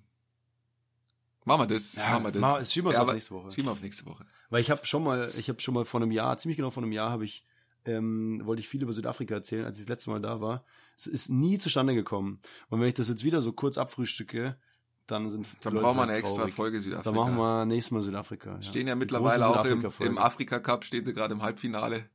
[1.46, 1.96] Machen wir das.
[1.96, 2.42] machen wir das.
[2.42, 3.52] mach- schieben wir es Ja, auf nächste Woche.
[3.52, 4.26] Schieben wir auf nächste Woche.
[4.50, 6.84] Weil ich habe schon mal, ich habe schon mal vor einem Jahr, ziemlich genau vor
[6.84, 7.46] einem Jahr, habe ich,
[7.86, 10.64] ähm, wollte ich viel über Südafrika erzählen, als ich das letzte Mal da war.
[10.98, 12.40] Es ist nie zustande gekommen.
[12.70, 14.58] Und wenn ich das jetzt wieder so kurz abfrühstücke,
[15.06, 16.54] dann sind Dann die Leute brauchen wir halt eine extra traurig.
[16.54, 17.10] Folge Südafrika.
[17.12, 18.56] Dann machen wir nächstes Mal Südafrika.
[18.56, 18.62] Ja.
[18.62, 22.10] Stehen ja mittlerweile auch im, im Afrika Cup, stehen sie gerade im Halbfinale.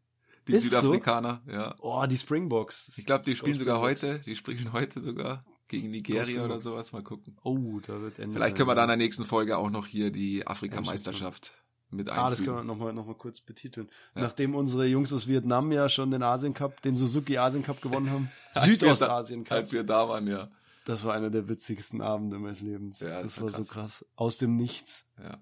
[0.49, 0.81] Die Ist so?
[0.81, 1.75] Südafrikaner, ja.
[1.81, 2.93] Oh, die Springboks.
[2.97, 7.03] Ich glaube, die spielen sogar heute, die spielen heute sogar gegen Nigeria oder sowas, mal
[7.03, 7.37] gucken.
[7.45, 10.11] Oh, da wird Ende Vielleicht können wir dann in der nächsten Folge auch noch hier
[10.11, 11.53] die Afrikameisterschaft
[11.91, 12.67] mit Ah, das können wir einfügen.
[12.67, 13.89] nochmal noch mal kurz betiteln.
[14.15, 14.23] Ja.
[14.23, 18.11] Nachdem unsere Jungs aus Vietnam ja schon den Asien Cup, den Suzuki Asien Cup gewonnen
[18.11, 18.31] haben.
[18.65, 19.59] Südostasien Cup.
[19.59, 20.51] Als wir da waren, ja.
[20.85, 23.01] Das war einer der witzigsten Abende meines Lebens.
[23.01, 24.05] Ja, das, das war, war so krass.
[24.17, 25.07] Aus dem Nichts.
[25.23, 25.39] ja.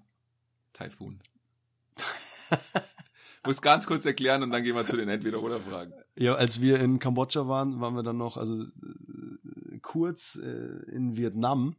[0.73, 1.19] Taifun.
[3.45, 5.93] Muss ganz kurz erklären und dann gehen wir zu den Entweder-Oder-Fragen.
[6.15, 10.45] Ja, als wir in Kambodscha waren, waren wir dann noch, also äh, kurz äh,
[10.91, 11.75] in Vietnam.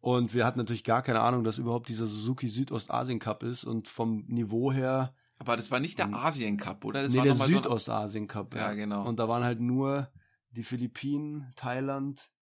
[0.00, 3.64] Und wir hatten natürlich gar keine Ahnung, dass überhaupt dieser Suzuki Südostasien Cup ist.
[3.64, 7.02] Und vom Niveau her, Aber das war nicht der Ähm, Asien Cup, oder?
[7.02, 8.54] Das nee, war der Südostasien Cup.
[8.54, 9.06] Ja, genau.
[9.06, 10.10] Und da waren halt nur
[10.50, 12.32] die Philippinen, Thailand,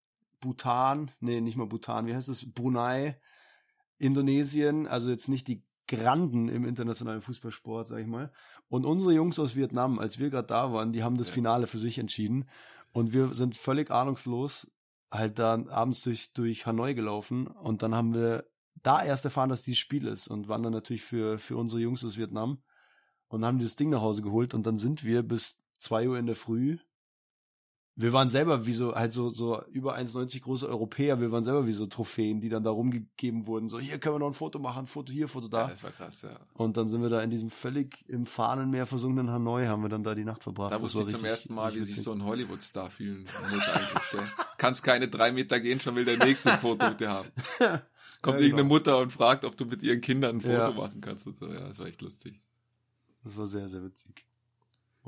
[0.40, 2.46] Bhutan, nee, nicht mal Bhutan, wie heißt das?
[2.50, 3.20] Brunei,
[3.98, 8.30] Indonesien, also jetzt nicht die Granden im internationalen Fußballsport, sag ich mal.
[8.68, 11.30] Und unsere Jungs aus Vietnam, als wir gerade da waren, die haben das.
[11.30, 12.46] Finale für sich entschieden.
[12.92, 14.70] Und wir sind völlig ahnungslos
[15.10, 17.46] halt da abends durch, durch Hanoi gelaufen.
[17.46, 18.44] Und dann haben wir
[18.82, 22.04] da erst erfahren, dass dieses Spiel ist und waren dann natürlich für, für unsere Jungs
[22.04, 22.62] aus Vietnam
[23.28, 26.26] und haben das Ding nach Hause geholt und dann sind wir bis zwei Uhr in
[26.26, 26.78] der Früh.
[28.00, 31.66] Wir waren selber wie so, halt so, so über 1,90 große Europäer, wir waren selber
[31.66, 33.66] wie so Trophäen, die dann da rumgegeben wurden.
[33.66, 35.66] So, hier können wir noch ein Foto machen, Foto hier, Foto Ja, da.
[35.66, 36.38] das war krass, ja.
[36.54, 40.04] Und dann sind wir da in diesem völlig im Fahnenmeer versunkenen Hanoi, haben wir dann
[40.04, 40.70] da die Nacht verbracht.
[40.70, 44.10] Da wusste ich zum ersten Mal, wie sich so ein Hollywood-Star fühlen muss eigentlich.
[44.12, 44.28] Gell?
[44.58, 47.28] Kannst keine drei Meter gehen, schon will der nächste ein Foto mit dir haben.
[48.22, 48.64] Kommt Ja, irgendeine genau.
[48.74, 50.70] Mutter und fragt, ob du mit ihren Kindern ein Foto Ja.
[50.70, 51.46] machen kannst und so.
[51.48, 52.40] Ja, das war echt lustig.
[53.24, 54.24] Das war sehr, sehr witzig.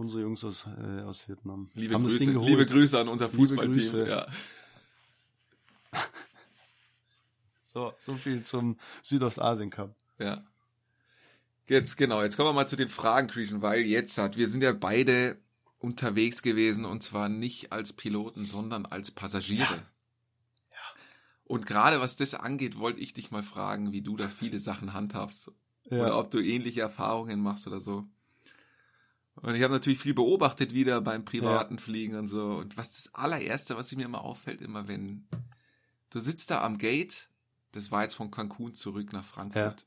[0.01, 1.69] Unsere Jungs aus, äh, aus Vietnam.
[1.75, 4.07] Liebe haben Grüße, liebe Grüße an unser Fußballteam.
[4.07, 4.27] Ja.
[7.63, 9.95] So, so viel zum Südostasien Cup.
[10.19, 10.45] Ja.
[11.69, 14.65] Jetzt, genau, jetzt kommen wir mal zu den Fragen, Christian, weil jetzt hat, wir sind
[14.65, 15.39] ja beide
[15.79, 19.85] unterwegs gewesen und zwar nicht als Piloten, sondern als Passagiere.
[21.45, 24.93] Und gerade was das angeht, wollte ich dich mal fragen, wie du da viele Sachen
[24.93, 25.53] handhabst.
[25.85, 28.05] Oder ob du ähnliche Erfahrungen machst oder so.
[29.37, 32.57] Und ich habe natürlich viel beobachtet wieder beim privaten Fliegen und so.
[32.57, 35.27] Und was das allererste, was mir immer auffällt, immer wenn
[36.11, 37.29] du sitzt da am Gate,
[37.73, 39.87] das war jetzt von Cancun zurück nach Frankfurt.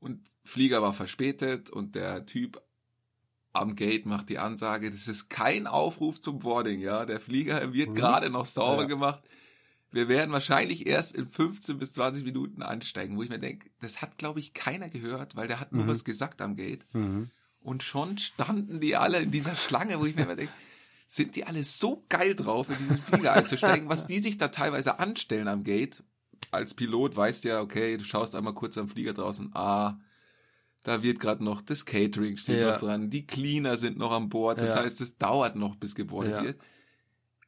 [0.00, 2.60] Und Flieger war verspätet und der Typ
[3.52, 7.06] am Gate macht die Ansage, das ist kein Aufruf zum Boarding, ja.
[7.06, 7.94] Der Flieger wird Mhm.
[7.94, 8.88] gerade noch sauber Ja.
[8.88, 9.22] gemacht.
[9.90, 14.02] Wir werden wahrscheinlich erst in 15 bis 20 Minuten ansteigen, wo ich mir denke, das
[14.02, 15.88] hat, glaube ich, keiner gehört, weil der hat nur Mhm.
[15.88, 16.84] was gesagt am Gate.
[16.92, 17.30] Mhm.
[17.66, 20.52] Und schon standen die alle in dieser Schlange, wo ich mir immer denke,
[21.08, 25.00] sind die alle so geil drauf, in diesen Flieger einzusteigen, was die sich da teilweise
[25.00, 26.04] anstellen am Gate.
[26.52, 29.98] Als Pilot weißt du ja, okay, du schaust einmal kurz am Flieger draußen, ah,
[30.84, 32.70] da wird gerade noch das Catering steht Ja.
[32.70, 34.76] noch dran, die Cleaner sind noch an Bord, das Ja.
[34.76, 36.42] heißt, es dauert noch, bis gebordet Ja.
[36.44, 36.60] wird.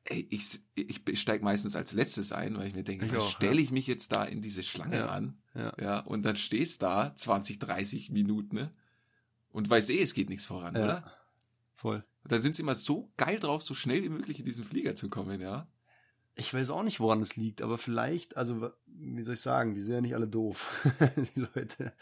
[0.03, 3.71] Ey, ich, ich steige meistens als letztes ein, weil ich mir denke, Ich stelle ich
[3.71, 5.39] mich jetzt da in diese Schlange an?
[5.55, 5.73] Ja.
[5.81, 8.73] Ja, und dann stehst da 20, 30 Minuten, ne?
[9.59, 10.85] Und weißt eh, es geht nichts voran, Ja.
[10.85, 11.13] oder?
[11.75, 12.05] Voll.
[12.23, 14.95] Und dann sind sie immer so geil drauf, so schnell wie möglich in diesen Flieger
[14.95, 15.67] zu kommen, ja?
[16.37, 19.81] Ich weiß auch nicht, woran es liegt, aber vielleicht, also wie soll ich sagen, die
[19.81, 20.85] sind ja nicht alle doof,
[21.35, 21.93] die Leute.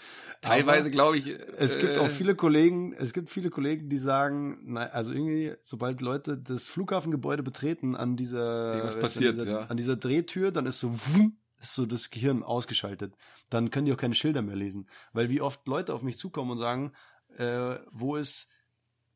[0.42, 1.28] Teilweise glaube ich.
[1.28, 5.54] es gibt äh, auch viele Kollegen, es gibt viele Kollegen, die sagen, na, also irgendwie,
[5.62, 9.66] sobald Leute das Flughafengebäude betreten an dieser, passiert, an dieser, ja.
[9.66, 13.16] an dieser Drehtür, dann ist so, wumm, ist so das Gehirn ausgeschaltet.
[13.48, 14.86] Dann können die auch keine Schilder mehr lesen.
[15.14, 16.92] Weil wie oft Leute auf mich zukommen und sagen,
[17.38, 18.48] äh, wo ist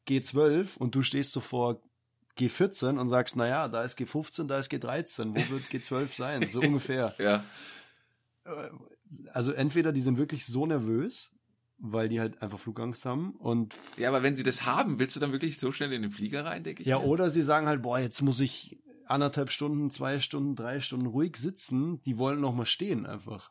[0.08, 1.80] G12 und du stehst so vor
[2.38, 6.48] G14 und sagst, naja, da ist G15, da ist G13, wo wird G12 sein?
[6.50, 7.14] So ungefähr.
[7.18, 7.44] Ja,
[8.44, 8.70] Äh,
[9.32, 11.32] also entweder die sind wirklich so nervös,
[11.78, 15.20] weil die halt einfach Flugangst haben und Ja, aber wenn sie das haben, willst du
[15.20, 16.88] dann wirklich so schnell in den Flieger rein, denke ich?
[16.88, 17.04] ja, mir?
[17.06, 21.36] oder sie sagen halt, boah, jetzt muss ich anderthalb Stunden, zwei Stunden, drei Stunden ruhig
[21.36, 22.00] sitzen.
[22.02, 23.50] Die wollen noch mal stehen einfach.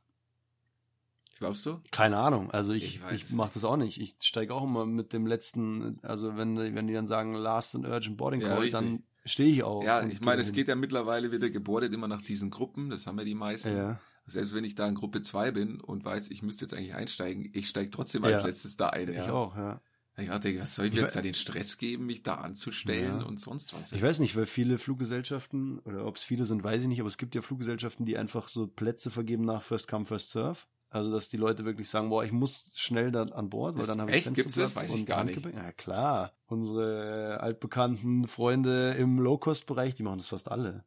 [1.39, 1.79] Glaubst du?
[1.91, 2.51] Keine Ahnung.
[2.51, 3.99] Also ich, Ich ich, mache das auch nicht.
[3.99, 7.75] Ich steige auch immer mit dem letzten, also wenn, die- wenn die dann sagen Last
[7.75, 8.71] and Urgent Boarding Ja, Call, richtig.
[8.73, 9.83] dann stehe ich auch.
[9.83, 10.55] Ja, ich meine, es hin.
[10.55, 13.75] geht ja mittlerweile wieder gebordet immer nach diesen Gruppen, das haben ja die meisten.
[13.75, 16.93] Ja, Selbst wenn ich da in Gruppe 2 bin und weiß, ich müsste jetzt eigentlich
[16.93, 18.45] einsteigen, ich steige trotzdem als Ja.
[18.45, 19.09] letztes da ein.
[19.09, 19.31] ich Ja.
[19.31, 19.81] auch, ja.
[20.17, 23.25] Ich dachte, was soll ich Ich jetzt da den Stress geben, mich da anzustellen Ja.
[23.25, 23.93] und sonst was?
[23.93, 27.07] Ich weiß nicht, weil viele Fluggesellschaften, oder ob es viele sind, weiß ich nicht, aber
[27.07, 30.59] es gibt ja Fluggesellschaften, die einfach so Plätze vergeben nach First Come, First Serve.
[30.91, 33.87] Also, dass die Leute wirklich sagen, boah, ich muss schnell da an Bord, weil Das-
[33.89, 34.25] dann habe echt?
[34.27, 34.75] ich Gibt's das?
[34.75, 35.45] Weiß ich gar nicht.
[35.45, 36.33] Ja, klar.
[36.47, 40.83] Unsere altbekannten Freunde im Low-Cost-Bereich, die machen das fast alle.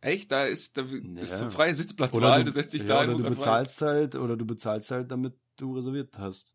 [0.00, 0.30] Echt?
[0.30, 1.22] Da ist, da Ja.
[1.22, 3.82] ist so freie Sitzplatzwahl, du, setzt dich ja, da oder und du dann frei- bezahlst
[3.82, 6.54] halt, oder du bezahlst halt, damit du reserviert hast.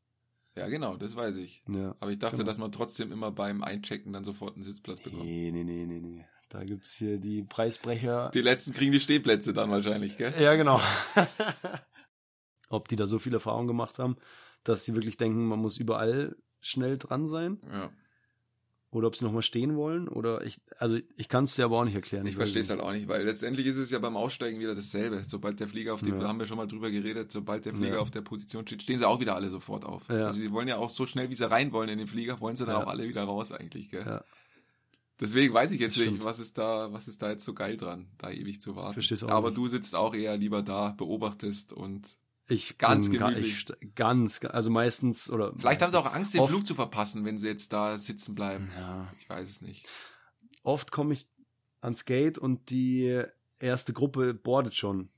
[0.56, 1.64] Ja, genau, das weiß ich.
[1.68, 1.96] Ja.
[2.00, 2.48] Aber ich dachte, Genau.
[2.48, 5.24] dass man trotzdem immer beim Einchecken dann sofort einen Sitzplatz bekommt.
[5.26, 6.26] Nee, nee, nee, nee, nee.
[6.50, 8.30] Da gibt's hier die Preisbrecher.
[8.34, 10.34] Die letzten kriegen die Stehplätze dann wahrscheinlich, gell?
[10.40, 10.80] Ja, genau.
[12.72, 14.16] Ob die da so viel Erfahrung gemacht haben,
[14.64, 17.60] dass sie wirklich denken, man muss überall schnell dran sein.
[17.72, 17.90] Ja.
[18.94, 20.10] Oder ob sie nochmal stehen wollen.
[20.10, 22.26] Oder ich, also ich kann es dir aber auch nicht erklären.
[22.26, 25.24] Ich verstehe es halt auch nicht, weil letztendlich ist es ja beim Aussteigen wieder dasselbe.
[25.26, 26.22] Sobald der Flieger auf die, Ja.
[26.28, 28.00] haben wir schon mal drüber geredet, sobald der Flieger Ja.
[28.02, 30.10] auf der Position steht, stehen sie auch wieder alle sofort auf.
[30.10, 30.26] Ja.
[30.26, 32.58] Also die wollen ja auch so schnell, wie sie rein wollen in den Flieger, wollen
[32.58, 34.04] sie dann auch alle wieder raus eigentlich, gell?
[34.06, 34.24] Ja.
[35.22, 36.24] Deswegen weiß ich jetzt Das nicht, stimmt.
[36.26, 39.00] was ist da, was ist da jetzt so geil dran, da ewig zu warten.
[39.00, 39.58] Auch Aber nicht.
[39.58, 42.18] du sitzt auch eher lieber da, beobachtest und
[42.52, 43.66] Ich Ganz bin gemütlich.
[43.80, 47.24] ich ganz, also meistens oder vielleicht haben sie auch Angst, den Oft- Flug zu verpassen,
[47.26, 48.70] wenn sie jetzt da sitzen bleiben.
[48.76, 49.88] Ja, Ich weiß es nicht.
[50.64, 51.28] oft komme ich
[51.80, 53.24] ans Gate und die
[53.60, 55.10] erste Gruppe boardet schon.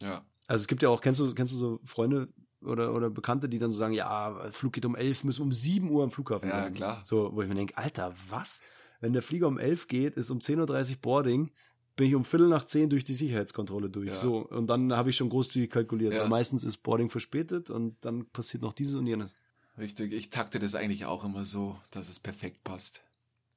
[0.00, 0.22] Ja.
[0.46, 2.28] Also es gibt ja auch, kennst du, kennst du so Freunde
[2.60, 5.90] oder, oder Bekannte, die dann so sagen, ja, Flug geht um elf, müssen um sieben
[5.90, 6.74] Uhr am Flughafen Ja, sein.
[6.74, 7.02] klar.
[7.06, 8.60] So, wo ich mir denke, Alter, was?
[9.00, 11.50] Wenn der Flieger um elf geht, ist um 10.30 Uhr Boarding,
[11.96, 14.08] bin ich um Viertel nach zehn durch die Sicherheitskontrolle durch.
[14.08, 14.14] Ja.
[14.16, 16.12] So, und dann habe ich schon großzügig kalkuliert.
[16.12, 16.22] Ja.
[16.22, 19.34] Weil meistens ist Boarding verspätet und dann passiert noch dieses und jenes.
[19.78, 23.02] Richtig, ich takte das eigentlich auch immer so, dass es perfekt passt.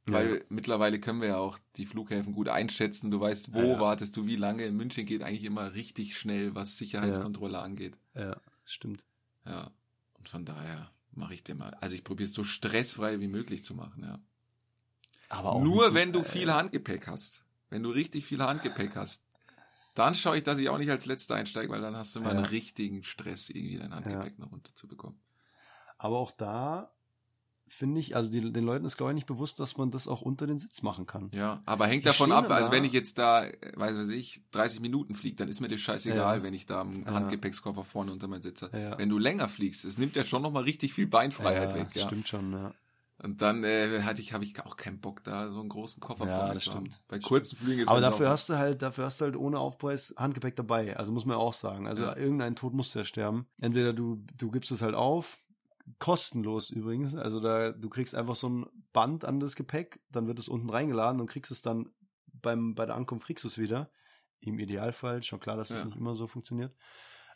[0.07, 0.13] Ja.
[0.15, 3.11] Weil mittlerweile können wir ja auch die Flughäfen gut einschätzen.
[3.11, 4.63] Du weißt, wo Ja, wartest du, wie lange.
[4.65, 7.97] In München geht eigentlich immer richtig schnell, was Sicherheitskontrolle angeht.
[8.15, 8.31] Ja,
[8.63, 9.03] das stimmt.
[9.45, 9.71] Ja.
[10.17, 11.73] Und von daher mache ich den mal.
[11.81, 14.19] Also ich probiere es so stressfrei wie möglich zu machen, ja.
[15.29, 17.43] Aber Nur nicht- wenn du äh, viel Handgepäck hast.
[17.69, 19.23] Wenn du richtig viel Handgepäck hast.
[19.95, 22.29] Dann schaue ich, dass ich auch nicht als letzter einsteige, weil dann hast du mal
[22.31, 22.35] Ja.
[22.37, 25.19] einen richtigen Stress, irgendwie dein Handgepäck noch runterzubekommen.
[25.97, 26.91] Aber auch da
[27.69, 30.21] finde ich, also die, den Leuten ist glaube ich nicht bewusst, dass man das auch
[30.21, 31.29] unter den Sitz machen kann.
[31.33, 32.71] Ja, aber hängt Die davon ab, also da.
[32.71, 33.43] wenn ich jetzt da,
[33.75, 36.43] weiß was ich, 30 Minuten fliege, dann ist mir das scheißegal, Ja.
[36.43, 37.13] wenn ich da einen Ja.
[37.13, 38.79] Handgepäckskoffer vorne unter meinen Sitz habe.
[38.79, 38.97] Ja.
[38.97, 42.05] Wenn du länger fliegst, es nimmt ja schon nochmal richtig viel Beinfreiheit ja, weg, ja.
[42.05, 42.73] Stimmt schon, ja.
[43.19, 46.27] Und dann äh, hatte ich, habe ich auch keinen Bock, da so einen großen Koffer
[46.27, 46.85] Ja, das zu haben.
[46.85, 47.01] stimmt.
[47.07, 49.59] Bei Das kurzen Flügen ist Aber dafür hast du halt, dafür hast du halt ohne
[49.59, 50.95] Aufpreis Handgepäck dabei.
[50.97, 51.87] Also muss man ja auch sagen.
[51.87, 52.15] Also Ja.
[52.15, 53.47] irgendein Tod muss ja sterben.
[53.59, 55.39] Entweder du, du gibst es halt auf,
[55.99, 57.15] kostenlos übrigens.
[57.15, 60.69] Also da, du kriegst einfach so ein Band an das Gepäck, dann wird es unten
[60.69, 61.89] reingeladen und kriegst es dann
[62.33, 63.89] beim, bei der Ankunft kriegst du es wieder.
[64.41, 65.85] Im Idealfall, schon klar, dass das Ja.
[65.85, 66.75] nicht immer so funktioniert.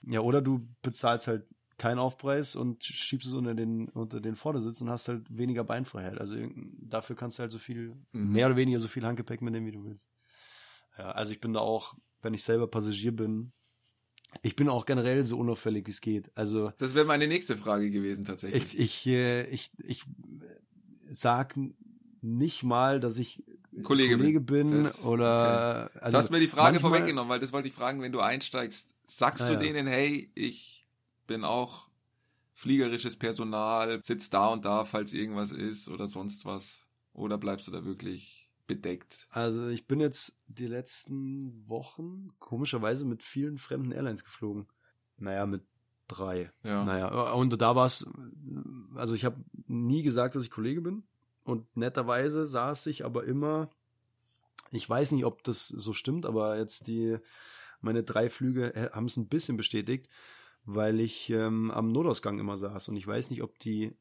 [0.03, 1.47] Ja, oder du bezahlst halt
[1.81, 6.19] keinen Aufpreis und schiebst es unter den, unter den Vordersitz und hast halt weniger Beinfreiheit.
[6.19, 6.35] Also
[6.79, 8.31] dafür kannst du halt so viel, Mhm.
[8.33, 10.09] mehr oder weniger so viel Handgepäck mitnehmen, wie du willst.
[10.97, 13.51] Ja, also ich bin da auch, wenn ich selber Passagier bin,
[14.43, 16.31] ich bin auch generell so unauffällig, wie es geht.
[16.35, 18.75] Also Das wäre meine nächste Frage gewesen, tatsächlich.
[18.75, 20.03] ich, ich, äh, ich, ich
[21.11, 21.57] sag
[22.21, 23.43] nicht mal, dass ich
[23.83, 24.83] Kollege Kollege, bin.
[24.83, 28.01] Das- oder also du hast mir die Frage manchmal- vorweggenommen, weil das wollte ich fragen,
[28.01, 29.59] wenn du einsteigst, sagst Ah, du ja.
[29.59, 30.80] denen, hey, ich
[31.31, 31.87] bin auch
[32.55, 36.85] fliegerisches Personal, sitz da und da, falls irgendwas ist oder sonst was?
[37.13, 39.27] Oder bleibst du da wirklich bedeckt?
[39.29, 44.67] Also ich bin jetzt die letzten Wochen komischerweise mit vielen fremden Airlines geflogen.
[45.17, 45.63] Naja, mit
[46.09, 46.51] drei.
[46.63, 46.83] Ja.
[46.83, 48.05] Naja, und da war es,
[48.95, 51.03] also ich habe nie gesagt, dass ich Kollege bin.
[51.45, 53.69] Und netterweise saß ich aber immer,
[54.71, 57.19] ich weiß nicht, ob das so stimmt, aber jetzt die,
[57.79, 60.09] meine drei Flüge haben es ein bisschen bestätigt,
[60.65, 62.89] weil ich ähm, am Notausgang immer saß.
[62.89, 63.93] Und ich weiß nicht, ob die,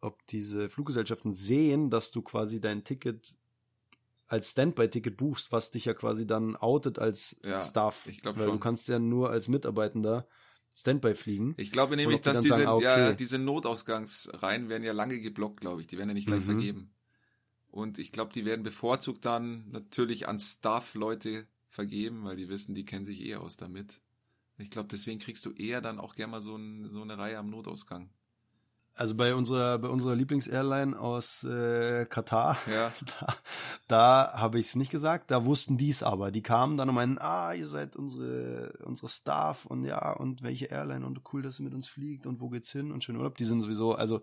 [0.00, 3.36] ob diese Fluggesellschaften sehen, dass du quasi dein Ticket
[4.28, 8.06] als Standby-Ticket buchst, was dich ja quasi dann outet als Ja, Staff.
[8.06, 8.54] ich glaub Weil schon.
[8.54, 10.26] du kannst ja nur als Mitarbeitender
[10.74, 11.54] Standby fliegen.
[11.56, 13.16] Ich glaube nämlich, die dass dann diese, sagen, ah, ja, okay.
[13.16, 15.86] diese Notausgangsreihen werden ja lange geblockt, glaube ich.
[15.86, 16.44] Die werden ja nicht gleich Mhm.
[16.50, 16.90] vergeben.
[17.70, 22.84] Und ich glaube, die werden bevorzugt dann natürlich an Staff-Leute vergeben, weil die wissen, die
[22.84, 24.00] kennen sich eh aus damit.
[24.58, 27.38] Ich glaube, deswegen kriegst du eher dann auch gerne mal so, ein, so eine Reihe
[27.38, 28.10] am Notausgang.
[28.94, 32.92] Also bei unserer, bei unserer Lieblingsairline aus äh, Katar, Ja.
[33.20, 33.36] da,
[33.88, 36.30] da habe ich es nicht gesagt, da wussten die es aber.
[36.30, 40.66] Die kamen dann und meinten, ah, ihr seid unsere, unsere Staff und ja, und welche
[40.66, 43.36] Airline und cool, dass ihr mit uns fliegt und wo geht's hin und schönen Urlaub.
[43.36, 44.22] Die sind sowieso, also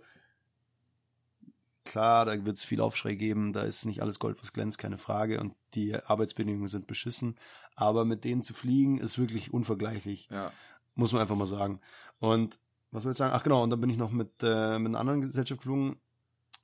[1.85, 4.97] klar, da wird es viel Aufschrei geben, da ist nicht alles Gold, was glänzt, keine
[4.97, 5.39] Frage.
[5.39, 7.35] Und die Arbeitsbedingungen sind beschissen.
[7.75, 10.51] Aber mit denen zu fliegen ist wirklich unvergleichlich Ja.
[10.95, 11.79] muss man einfach mal sagen.
[12.19, 12.59] Und
[12.91, 13.33] was soll ich sagen?
[13.35, 15.97] Ach genau, und dann bin ich noch mit, äh, mit einer anderen Gesellschaft geflogen.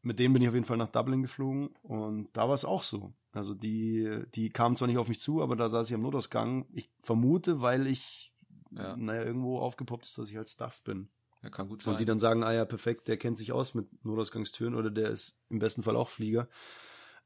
[0.01, 2.83] Mit denen bin ich auf jeden Fall nach Dublin geflogen und da war es auch
[2.83, 3.11] so.
[3.33, 6.65] Also die, die kamen zwar nicht auf mich zu, aber da saß ich am Notausgang.
[6.71, 8.31] Ich vermute, weil ich,
[8.71, 8.95] Ja.
[8.95, 11.09] naja, irgendwo aufgepoppt ist, dass ich halt Staff bin.
[11.43, 11.93] Ja, kann gut sein.
[11.93, 15.09] Und die dann sagen, ah ja, perfekt, der kennt sich aus mit Notausgangstüren oder der
[15.09, 16.47] ist im besten Fall auch Flieger.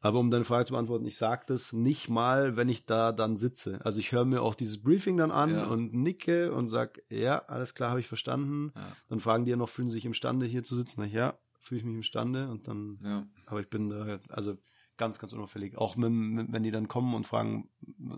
[0.01, 3.37] Aber um deine Frage zu beantworten, ich sage das nicht mal, wenn ich da dann
[3.37, 3.79] sitze.
[3.85, 5.65] Also ich höre mir auch dieses Briefing dann an Ja.
[5.67, 8.73] und nicke und sag, ja, alles klar, habe ich verstanden.
[8.75, 8.91] Ja.
[9.07, 11.01] Dann fragen die ja noch, fühlen sie sich imstande hier zu sitzen?
[11.05, 13.25] Ich, ja, fühle ich mich imstande und dann, ja.
[13.45, 14.57] aber ich bin da, also
[14.97, 15.77] ganz, ganz unauffällig.
[15.77, 16.11] Auch mit,
[16.51, 17.69] wenn die dann kommen und fragen,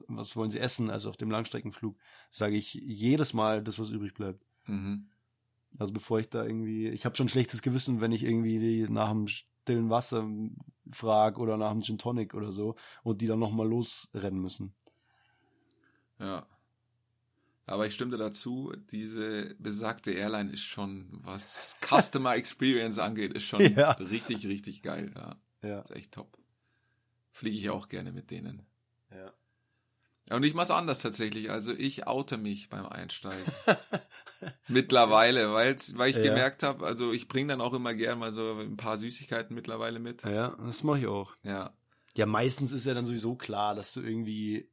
[0.07, 1.95] was wollen sie essen, also auf dem Langstreckenflug,
[2.31, 4.43] sage ich jedes Mal das, was übrig bleibt.
[4.65, 5.09] Mhm.
[5.77, 9.09] Also bevor ich da irgendwie, ich habe schon schlechtes Gewissen, wenn ich irgendwie die nach
[9.09, 10.27] dem stillen Wasser
[10.91, 14.73] frag oder nach dem Gin Tonic oder so und die dann nochmal losrennen müssen.
[16.19, 16.45] Ja.
[17.67, 23.43] Aber ich stimme dir dazu, diese besagte Airline ist schon, was Customer Experience angeht, ist
[23.43, 23.91] schon Ja.
[23.93, 25.11] richtig, richtig geil.
[25.15, 25.35] Ja,
[25.67, 25.79] Ja.
[25.81, 26.37] ist echt top.
[27.31, 28.65] Fliege ich auch gerne mit denen.
[29.11, 29.33] Ja.
[30.29, 31.51] Ja, und ich mach's anders tatsächlich.
[31.51, 33.45] Also ich oute mich beim Einsteigen.
[34.67, 36.23] mittlerweile, weil's, weil ich Ja.
[36.23, 39.99] gemerkt habe, also ich bringe dann auch immer gern mal so ein paar Süßigkeiten mittlerweile
[39.99, 40.23] mit.
[40.23, 41.35] ja, das mache ich auch.
[41.43, 41.73] Ja,
[42.15, 44.69] Ja, meistens ist ja dann sowieso klar, dass du irgendwie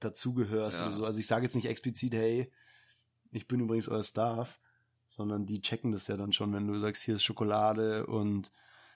[0.00, 0.86] dazugehörst Ja.
[0.86, 1.04] oder so.
[1.06, 2.50] Also ich sage jetzt nicht explizit, hey,
[3.30, 4.60] ich bin übrigens euer Staff,
[5.06, 8.50] sondern die checken das ja dann schon, wenn du sagst, hier ist Schokolade und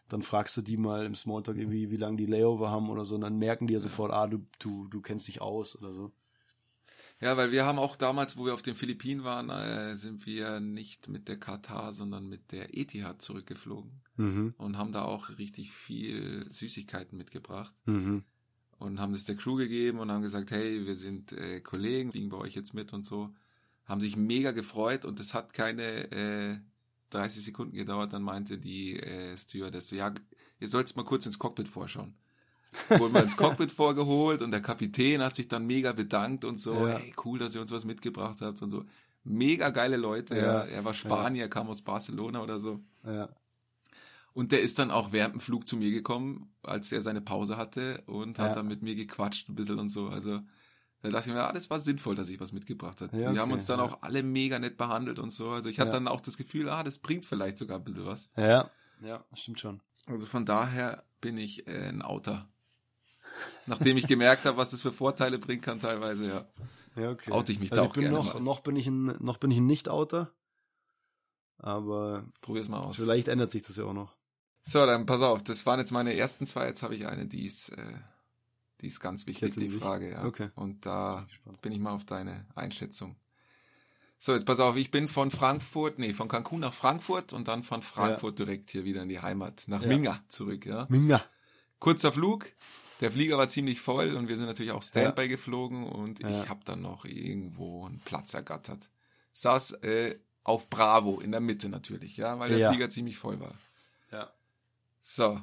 [0.08, 3.14] dann fragst du die mal im Smalltalk irgendwie, wie lange die Layover haben oder so,
[3.16, 6.12] und dann merken die ja sofort, ah, du, du, du kennst dich aus oder so.
[7.20, 10.60] Ja, weil wir haben auch damals, wo wir auf den Philippinen waren, äh, sind wir
[10.60, 14.54] nicht mit der Katar, sondern mit der Etihad zurückgeflogen Mhm.
[14.58, 18.24] und haben da auch richtig viel Süßigkeiten mitgebracht Mhm.
[18.78, 22.28] und haben das der Crew gegeben und haben gesagt, hey, wir sind äh, Kollegen, fliegen
[22.28, 23.30] bei euch jetzt mit und so.
[23.86, 26.56] Haben sich mega gefreut und es hat keine äh,
[27.10, 30.12] 30 Sekunden gedauert, dann meinte die äh, Stewardess, so, ja,
[30.60, 32.14] ihr sollt's mal kurz ins Cockpit vorschauen.
[32.88, 36.74] Wurden wir ins Cockpit vorgeholt und der Kapitän hat sich dann mega bedankt und so,
[36.86, 36.98] Ja.
[36.98, 38.84] hey, cool, dass ihr uns was mitgebracht habt und so.
[39.24, 40.42] Mega geile Leute, Ja.
[40.42, 40.60] ja.
[40.64, 42.80] er war Spanier, kam aus Barcelona oder so.
[43.04, 43.28] Ja.
[44.34, 47.56] Und der ist dann auch während dem Flug zu mir gekommen, als er seine Pause
[47.56, 48.54] hatte und hat Ja.
[48.56, 50.08] dann mit mir gequatscht ein bisschen und so.
[50.08, 50.40] Also
[51.06, 53.16] da dachte ich mir, alles war sinnvoll, dass ich was mitgebracht habe.
[53.18, 53.84] Ja, Die haben uns dann ja.
[53.86, 55.50] auch alle mega nett behandelt und so.
[55.50, 55.94] Also ich hatte Ja.
[55.94, 58.28] dann auch das Gefühl, ah, das bringt vielleicht sogar ein bisschen was.
[58.36, 58.70] Ja.
[59.02, 59.80] Ja, das stimmt schon.
[60.06, 62.48] Also von daher bin ich äh, ein Outer.
[63.66, 66.44] Nachdem ich gemerkt habe, was das für Vorteile bringen kann teilweise, ja.
[67.02, 67.30] Ja, okay.
[67.32, 68.40] Oute ich mich also da ich auch bin gerne noch, mal.
[68.40, 70.32] noch bin ich ein, noch bin ich ein Nicht-Outer.
[71.58, 72.96] Aber Probier's mal aus.
[72.96, 74.14] vielleicht ändert sich das ja auch noch.
[74.62, 77.46] So, dann pass auf, das waren jetzt meine ersten zwei, jetzt habe ich eine, die
[77.46, 77.98] ist, äh,
[78.80, 79.68] die ist ganz wichtig, die?
[79.68, 80.24] Frage, ja.
[80.24, 80.50] Okay.
[80.54, 83.16] Und da ich bin ich mal auf deine Einschätzung.
[84.18, 87.62] So, jetzt pass auf, ich bin von Frankfurt, nee, von Cancun nach Frankfurt und dann
[87.62, 89.88] von Frankfurt direkt hier wieder in die Heimat, nach Ja.
[89.88, 90.86] Minga zurück, ja.
[90.88, 91.22] Minga.
[91.78, 92.46] Kurzer Flug,
[93.00, 96.30] der Flieger war ziemlich voll und wir sind natürlich auch Standby geflogen und Ja.
[96.30, 98.88] ich habe dann noch irgendwo einen Platz ergattert.
[99.34, 102.70] Saß äh, auf Bravo, in der Mitte natürlich, ja, weil der Ja.
[102.70, 103.54] Flieger ziemlich voll war.
[104.10, 104.32] Ja.
[105.02, 105.38] So,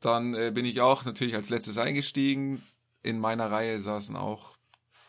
[0.00, 2.62] dann äh, bin ich auch natürlich als letztes eingestiegen.
[3.04, 4.56] In meiner Reihe saßen auch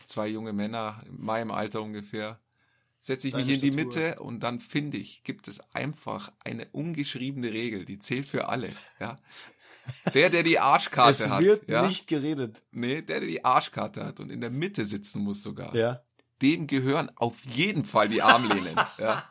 [0.06, 2.40] zwei junge Männer, in meinem Alter ungefähr.
[3.02, 3.86] Setze ich Deine mich in die Statur.
[3.86, 8.70] Mitte und dann finde ich, gibt es einfach eine ungeschriebene Regel, die zählt für alle.
[9.00, 9.18] Ja.
[10.14, 12.64] Der, der die Arschkarte Es hat, wird ja, nicht geredet.
[12.72, 16.02] nee, der, der die Arschkarte hat und in der Mitte sitzen muss sogar, Ja.
[16.42, 18.76] dem gehören auf jeden Fall die Armlehnen.
[18.98, 19.24] ja.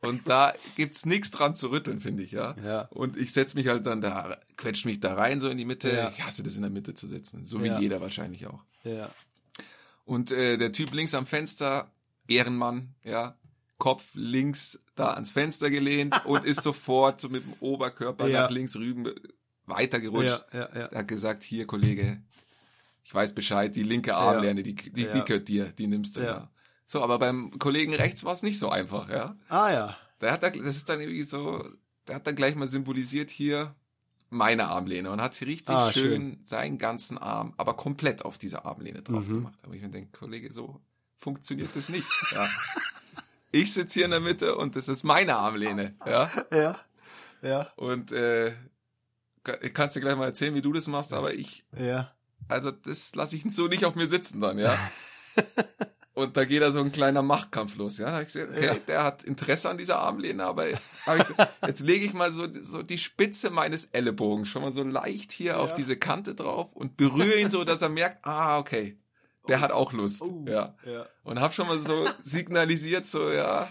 [0.00, 2.54] Und da gibt's nichts dran zu rütteln, finde ich, ja.
[2.64, 2.80] Ja.
[2.90, 5.90] Und ich setz mich halt dann da, quetscht mich da rein, so in die Mitte.
[5.90, 6.10] Ja.
[6.10, 7.46] Ich hasse das in der Mitte zu sitzen.
[7.46, 7.78] So wie Ja.
[7.78, 8.62] jeder wahrscheinlich auch.
[8.84, 9.10] Ja.
[10.04, 11.90] Und äh, der Typ links am Fenster,
[12.28, 13.36] Ehrenmann, ja,
[13.78, 18.42] Kopf links da ans Fenster gelehnt und ist sofort so mit dem Oberkörper Ja.
[18.42, 19.12] nach links rüben
[19.66, 20.44] weitergerutscht.
[20.52, 20.86] Ja, ja.
[20.86, 22.22] Er hat gesagt, hier, Kollege,
[23.04, 26.48] ich weiß Bescheid, die linke Armlehne, die, die, die gehört dir, die nimmst du Ja.
[26.86, 29.36] So, aber beim Kollegen rechts war es nicht so einfach, ja.
[29.48, 29.96] Ah ja.
[30.20, 31.68] Der hat da, das ist dann irgendwie so,
[32.08, 33.74] der hat dann gleich mal symbolisiert hier
[34.30, 36.02] meine Armlehne und hat richtig Ah, schön,
[36.34, 36.40] schön.
[36.44, 39.34] seinen ganzen Arm, aber komplett auf diese Armlehne drauf Mhm.
[39.34, 39.58] gemacht.
[39.62, 40.80] Aber ich mir denke, Kollege, so,
[41.16, 42.06] funktioniert das nicht.
[42.32, 42.48] Ja.
[43.52, 45.94] Ich sitze hier in der Mitte und das ist meine Armlehne.
[46.06, 46.30] Ja.
[46.52, 46.78] Ja.
[47.42, 47.70] Ja.
[47.76, 48.52] Und äh,
[49.44, 52.12] ka- kannst dir gleich mal erzählen, wie du das machst, aber ich, Ja.
[52.48, 54.76] also das lasse ich so nicht auf mir sitzen dann, ja.
[56.16, 58.06] Und da geht da so ein kleiner Machtkampf los, ja.
[58.06, 60.80] Da hab ich gesagt, okay, der hat Interesse an dieser Armlehne, aber gesagt,
[61.66, 65.60] jetzt lege ich mal so, so die Spitze meines Ellenbogens schon mal so leicht hier
[65.60, 65.76] auf Ja.
[65.76, 68.96] diese Kante drauf und berühre ihn so, dass er merkt, ah, okay,
[69.46, 70.42] der hat auch Lust, Oh.
[70.48, 70.74] ja.
[70.86, 71.06] Ja.
[71.22, 73.68] Und hab schon mal so signalisiert, so, ja,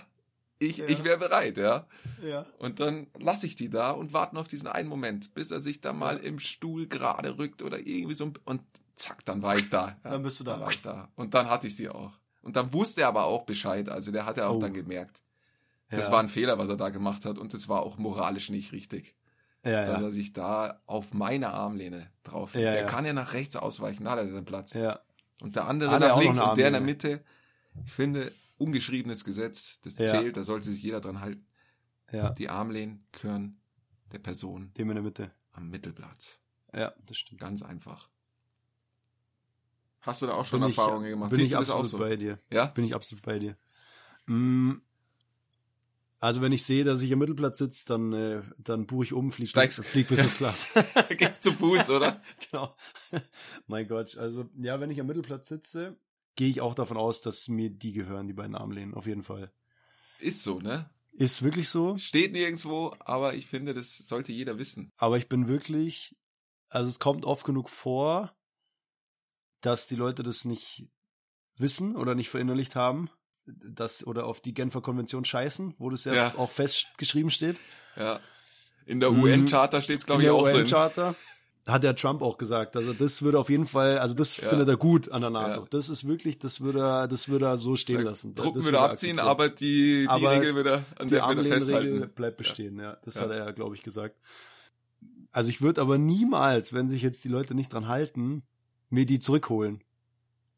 [0.60, 0.86] ich, Ja.
[0.88, 1.88] ich wäre bereit, ja.
[2.24, 2.46] Ja.
[2.60, 5.64] Und dann lasse ich die da und warte noch auf diesen einen Moment, bis er
[5.64, 8.62] sich da mal im Stuhl gerade rückt oder irgendwie so und
[8.94, 9.98] zack, dann war ich da.
[10.04, 10.52] Ja, Dann bist du da.
[10.52, 11.10] Dann war ich da.
[11.16, 12.12] Und dann hatte ich sie auch.
[12.46, 13.90] Und dann wusste er aber auch Bescheid.
[13.90, 14.60] Also der hat ja auch Oh.
[14.60, 15.22] dann gemerkt.
[15.90, 16.14] Das Ja.
[16.14, 17.38] war ein Fehler, was er da gemacht hat.
[17.38, 19.16] Und das war auch moralisch nicht richtig.
[19.64, 20.08] Ja, Dass ja.
[20.08, 22.66] er sich da auf meine Armlehne drauflegt.
[22.66, 24.76] Ja, der kann ja nach rechts ausweichen, da hat er seinen Platz.
[25.42, 26.82] Und der andere Hat nach links und der in der.
[26.82, 27.24] Mitte.
[27.84, 31.46] Ich finde, ungeschriebenes Gesetz, das zählt, da sollte sich jeder dran halten.
[32.12, 32.30] Ja.
[32.30, 33.60] Die Armlehnen gehören
[34.14, 35.32] der Person Dem in der Mitte.
[35.52, 36.40] am Mittelplatz.
[36.74, 37.42] Ja, das stimmt.
[37.42, 38.10] Ganz einfach.
[40.06, 41.30] Hast du da auch schon Bin ich- Erfahrungen gemacht?
[41.32, 41.98] Bin Siehst ich absolut so?
[41.98, 42.40] bei dir.
[42.52, 42.66] Ja?
[42.68, 43.58] Bin ich absolut bei dir.
[44.28, 44.74] Mm,
[46.20, 49.32] Also wenn ich sehe, dass ich am Mittelplatz sitze, dann, äh, dann buche ich um,
[49.32, 50.66] flieg, Steigst- flieg Business Class.
[51.18, 52.22] Gehst zu Fuß, oder?
[52.52, 52.76] genau.
[53.68, 55.98] mein Gott, also ja, wenn ich am Mittelplatz sitze,
[56.36, 59.52] gehe ich auch davon aus, dass mir die gehören, die beiden Armlehnen, auf jeden Fall.
[60.20, 60.90] Ist so, ne?
[61.14, 64.92] Ist wirklich so, Steht nirgendwo, aber ich finde, das sollte jeder wissen.
[64.98, 66.16] aber ich bin wirklich,
[66.70, 68.36] also es kommt oft genug vor,
[69.66, 70.88] dass die Leute das nicht
[71.58, 73.10] wissen oder nicht verinnerlicht haben,
[73.46, 76.34] dass oder auf die Genfer Konvention scheißen, wo das ja, Ja.
[76.38, 77.58] auch festgeschrieben steht.
[77.96, 78.20] Ja.
[78.86, 79.24] In der Mhm.
[79.24, 80.62] UN-Charta steht es, glaube ich, In der auch drin.
[80.62, 81.16] UN-Charta
[81.68, 82.76] hat der Trump auch gesagt.
[82.76, 84.50] Also das würde auf jeden Fall, also das Ja.
[84.50, 85.62] findet er gut an der NATO.
[85.62, 85.68] Ja.
[85.72, 88.36] Das ist wirklich, das würde er, das würde er so stehen lassen.
[88.36, 89.28] Truppen das würde er abziehen, akzeptieren.
[89.28, 92.10] aber die, die Aber Regel würde, an die der er Armlehnregel festhalten.
[92.16, 92.98] bleibt bestehen, ja.
[93.04, 93.22] Das Ja.
[93.22, 94.16] hat er ja, glaube ich, gesagt.
[95.32, 98.44] Also ich würde aber niemals, wenn sich jetzt die Leute nicht dran halten,
[98.96, 99.84] mir die zurückholen.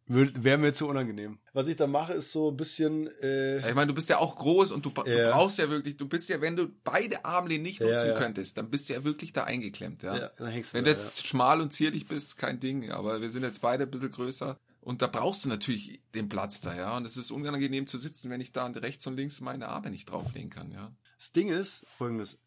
[0.10, 1.38] Wäre mir zu unangenehm.
[1.52, 4.38] Was ich da mache, ist so ein bisschen, äh, Ich meine, du bist ja auch
[4.38, 5.04] groß und du, Ja.
[5.04, 8.18] du brauchst ja wirklich, du bist ja, wenn du beide Armlehnen nicht Ja, nutzen ja.
[8.18, 10.18] könntest, dann bist du ja wirklich da eingeklemmt, ja.
[10.18, 13.30] ja, dann hängst Wenn da, du jetzt schmal und zierlich bist, kein Ding, aber wir
[13.30, 16.96] sind jetzt beide ein bisschen größer und da brauchst du natürlich den Platz da, ja.
[16.96, 20.10] Und es ist unangenehm zu sitzen, wenn ich da rechts und links meine Arme nicht
[20.10, 20.96] drauflegen kann, ja.
[21.18, 22.40] Das Ding ist folgendes.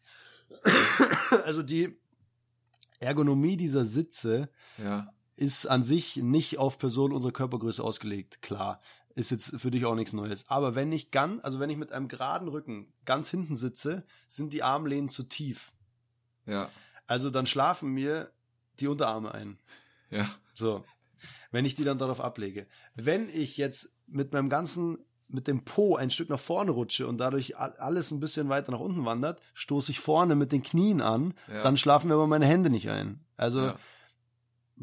[1.45, 1.95] Also die
[2.99, 8.41] Ergonomie dieser Sitze Ja, ist an sich nicht auf Personen unserer Körpergröße ausgelegt.
[8.43, 8.79] Klar,
[9.15, 10.45] ist jetzt für dich auch nichts Neues.
[10.49, 14.53] Aber wenn ich ganz, also wenn ich mit einem geraden Rücken ganz hinten sitze, sind
[14.53, 15.71] die Armlehnen zu tief.
[16.45, 16.69] ja,
[17.07, 18.31] Also dann schlafen mir
[18.79, 19.57] die Unterarme ein.
[20.11, 20.29] ja.
[20.53, 20.83] So.
[21.51, 22.67] Wenn ich die dann darauf ablege.
[22.95, 27.17] Wenn ich jetzt mit meinem ganzen, mit dem Po ein Stück nach vorne rutsche und
[27.17, 31.33] dadurch alles ein bisschen weiter nach unten wandert, stoße ich vorne mit den Knien an,
[31.47, 31.63] Ja.
[31.63, 33.23] dann schlafen mir aber meine Hände nicht ein.
[33.37, 33.75] Also, ja.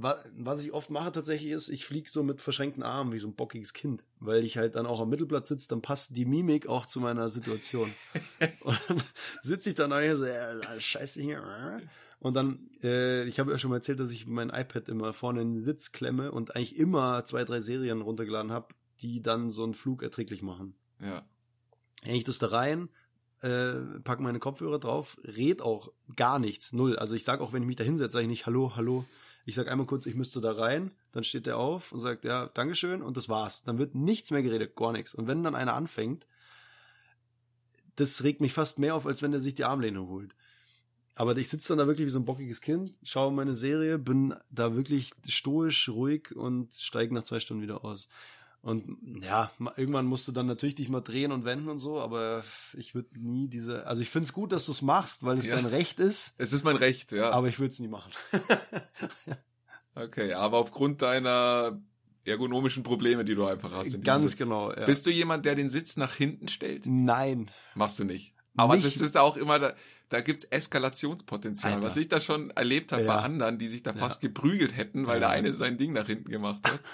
[0.01, 3.27] Wa was ich oft mache tatsächlich ist, ich fliege so mit verschränkten Armen wie so
[3.27, 6.69] ein bockiges Kind, weil ich halt dann auch am Mittelplatz sitze, dann passt die Mimik
[6.69, 7.93] auch zu meiner Situation.
[8.61, 9.03] und dann
[9.43, 11.39] sitze ich dann eigentlich so, ja, scheiße hier.
[11.39, 11.81] äh.
[12.21, 15.41] Und dann, äh, ich habe ja schon mal erzählt, dass ich mein iPad immer vorne
[15.43, 19.65] in den Sitz klemme und eigentlich immer zwei, drei Serien runtergeladen habe, die dann so
[19.65, 20.75] einen Flug erträglich machen.
[21.01, 21.25] ja.
[22.03, 22.89] Hänge ich das da rein,
[23.41, 23.75] äh,
[24.05, 26.97] pack meine Kopfhörer drauf, red auch gar nichts, null.
[26.97, 29.05] Also ich sag auch, wenn ich mich da hinsetze, sage ich nicht Hallo, hallo.
[29.49, 32.49] Ich sag einmal kurz, ich müsste da rein, dann steht der auf und sagt, ja,
[32.49, 33.63] Dankeschön und das war's.
[33.63, 35.15] Dann wird nichts mehr geredet, gar nichts.
[35.15, 36.27] Und wenn dann einer anfängt,
[37.97, 40.35] das regt mich fast mehr auf, als wenn er sich die Armlehne holt.
[41.15, 44.35] Aber ich sitze dann da wirklich wie so ein bockiges Kind, schaue meine Serie, bin
[44.51, 48.11] da wirklich stoisch, ruhig und steige nach zwei Stunden wieder aus.
[48.61, 52.43] Und ja, irgendwann musst du dann natürlich dich mal drehen und wenden und so, aber
[52.77, 55.47] ich würde nie diese, also ich finde es gut, dass du es machst, weil es
[55.47, 55.55] Ja.
[55.55, 57.31] dein Recht ist, Es ist mein Recht, ja.
[57.31, 58.11] aber ich würde es nie machen.
[59.95, 61.81] okay, aber aufgrund deiner
[62.25, 63.95] ergonomischen Probleme, die du einfach hast.
[63.95, 64.73] in Ganz genau.
[64.73, 64.85] Ja.
[64.85, 66.85] Bist du jemand, der den Sitz nach hinten stellt?
[66.87, 67.51] Nein.
[67.75, 68.35] Machst du nicht.
[68.57, 68.87] Aber Nicht.
[68.87, 69.73] das ist auch immer, da,
[70.09, 71.75] da gibt's Eskalationspotenzial.
[71.75, 71.87] Alter.
[71.87, 73.21] Was ich da schon erlebt habe bei Ja.
[73.21, 76.61] anderen, die sich da fast geprügelt hätten, weil der eine sein Ding nach hinten gemacht
[76.69, 76.81] hat.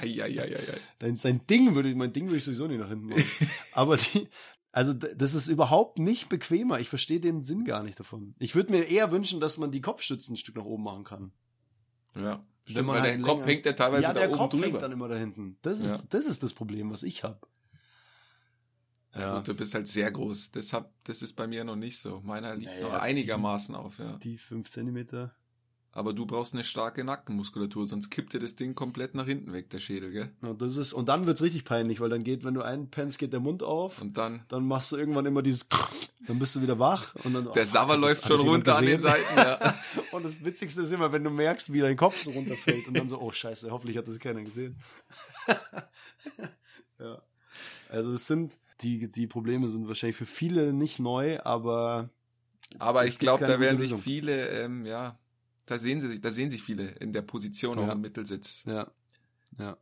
[0.00, 0.78] Eieieiei.
[0.98, 3.24] Dein, sein Ding würde ich, mein Ding würde ich sowieso nicht nach hinten machen.
[3.72, 4.28] aber die,
[4.72, 6.80] also das ist überhaupt nicht bequemer.
[6.80, 8.34] Ich verstehe den Sinn gar nicht davon.
[8.38, 11.32] Ich würde mir eher wünschen, dass man die Kopfstützen ein Stück nach oben machen kann.
[12.20, 14.50] Ja, stimmt, weil halt der Kopf länger- hängt ja teilweise ja, da der oben Kopf
[14.52, 14.66] drüber.
[14.66, 15.58] hängt dann immer da hinten.
[15.62, 16.02] Das ist, Ja.
[16.10, 17.40] das ist das Problem, was ich habe.
[19.14, 19.36] ja.
[19.36, 20.50] Gut, du bist halt sehr groß.
[20.50, 22.20] Deshalb, das ist bei mir noch nicht so.
[22.24, 24.16] Meiner liegt Naja, noch einigermaßen auf, ja.
[24.18, 25.34] Die fünf Zentimeter.
[25.96, 29.70] Aber du brauchst eine starke Nackenmuskulatur, sonst kippt dir das Ding komplett nach hinten weg,
[29.70, 30.32] der Schädel, gell?
[30.42, 33.32] Ja, das ist, und dann wird's richtig peinlich, weil dann geht, wenn du einpennst, geht
[33.32, 34.02] der Mund auf.
[34.02, 35.68] Und dann, dann machst du irgendwann immer dieses,
[36.26, 37.48] dann bist du wieder wach und dann.
[37.52, 38.98] der oh, läuft schon runter an den?
[38.98, 39.74] Seiten, ja.
[40.12, 43.08] Und das Witzigste ist immer, wenn du merkst, wie dein Kopf so runterfällt und dann
[43.08, 44.76] so, oh Scheiße, hoffentlich hat das keiner gesehen.
[46.98, 47.22] ja.
[47.88, 52.10] Also es sind, die, die Probleme sind wahrscheinlich für viele nicht neu, aber
[52.78, 55.18] Aber ich glaube, da werden sich viele, ähm, ja,
[55.66, 57.92] da sehen sie sich, da sehen sich viele in der Position auch Ja.
[57.92, 58.62] im Mittelsitz.
[58.66, 58.90] ja.
[59.58, 59.76] Ja.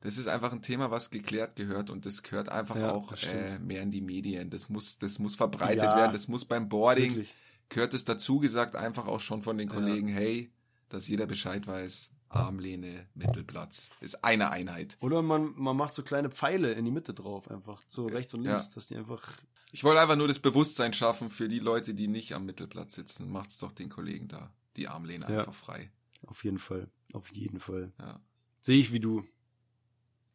[0.00, 3.58] Das ist einfach ein Thema, was geklärt gehört und das gehört einfach Ja, auch äh,
[3.58, 4.50] mehr in die Medien.
[4.50, 5.96] Das muss, das muss verbreitet Ja.
[5.96, 6.12] werden.
[6.12, 7.34] Das muss beim Boarding Wirklich.
[7.70, 9.68] gehört es dazu gesagt, einfach auch schon von den.
[9.68, 10.52] Kollegen, hey,
[10.90, 12.10] dass jeder Bescheid weiß.
[12.28, 13.90] Armlehne, Mittelplatz.
[14.00, 14.96] Ist eine Einheit.
[15.00, 17.82] Oder man, man macht so kleine Pfeile in die Mitte drauf, einfach.
[17.88, 18.70] So rechts und links, Ja.
[18.74, 19.32] dass die einfach.
[19.72, 23.30] Ich wollte einfach nur das Bewusstsein schaffen für die Leute, die nicht am Mittelplatz sitzen.
[23.30, 24.52] Macht's doch den Kollegen da.
[24.76, 25.38] Die Armlehne Ja.
[25.38, 25.90] einfach frei.
[26.26, 26.88] Auf jeden Fall.
[27.12, 27.92] Auf jeden Fall.
[27.98, 28.20] Ja.
[28.62, 29.24] Sehe ich wie du.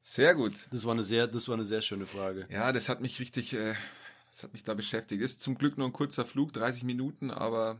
[0.02, 0.68] Sehr gut.
[0.72, 2.48] Das war eine sehr, das war eine sehr schöne Frage.
[2.50, 3.76] Ja, das hat mich richtig, äh,
[4.30, 5.22] das hat mich da beschäftigt.
[5.22, 7.80] Ist zum Glück nur ein kurzer Flug, 30 Minuten, aber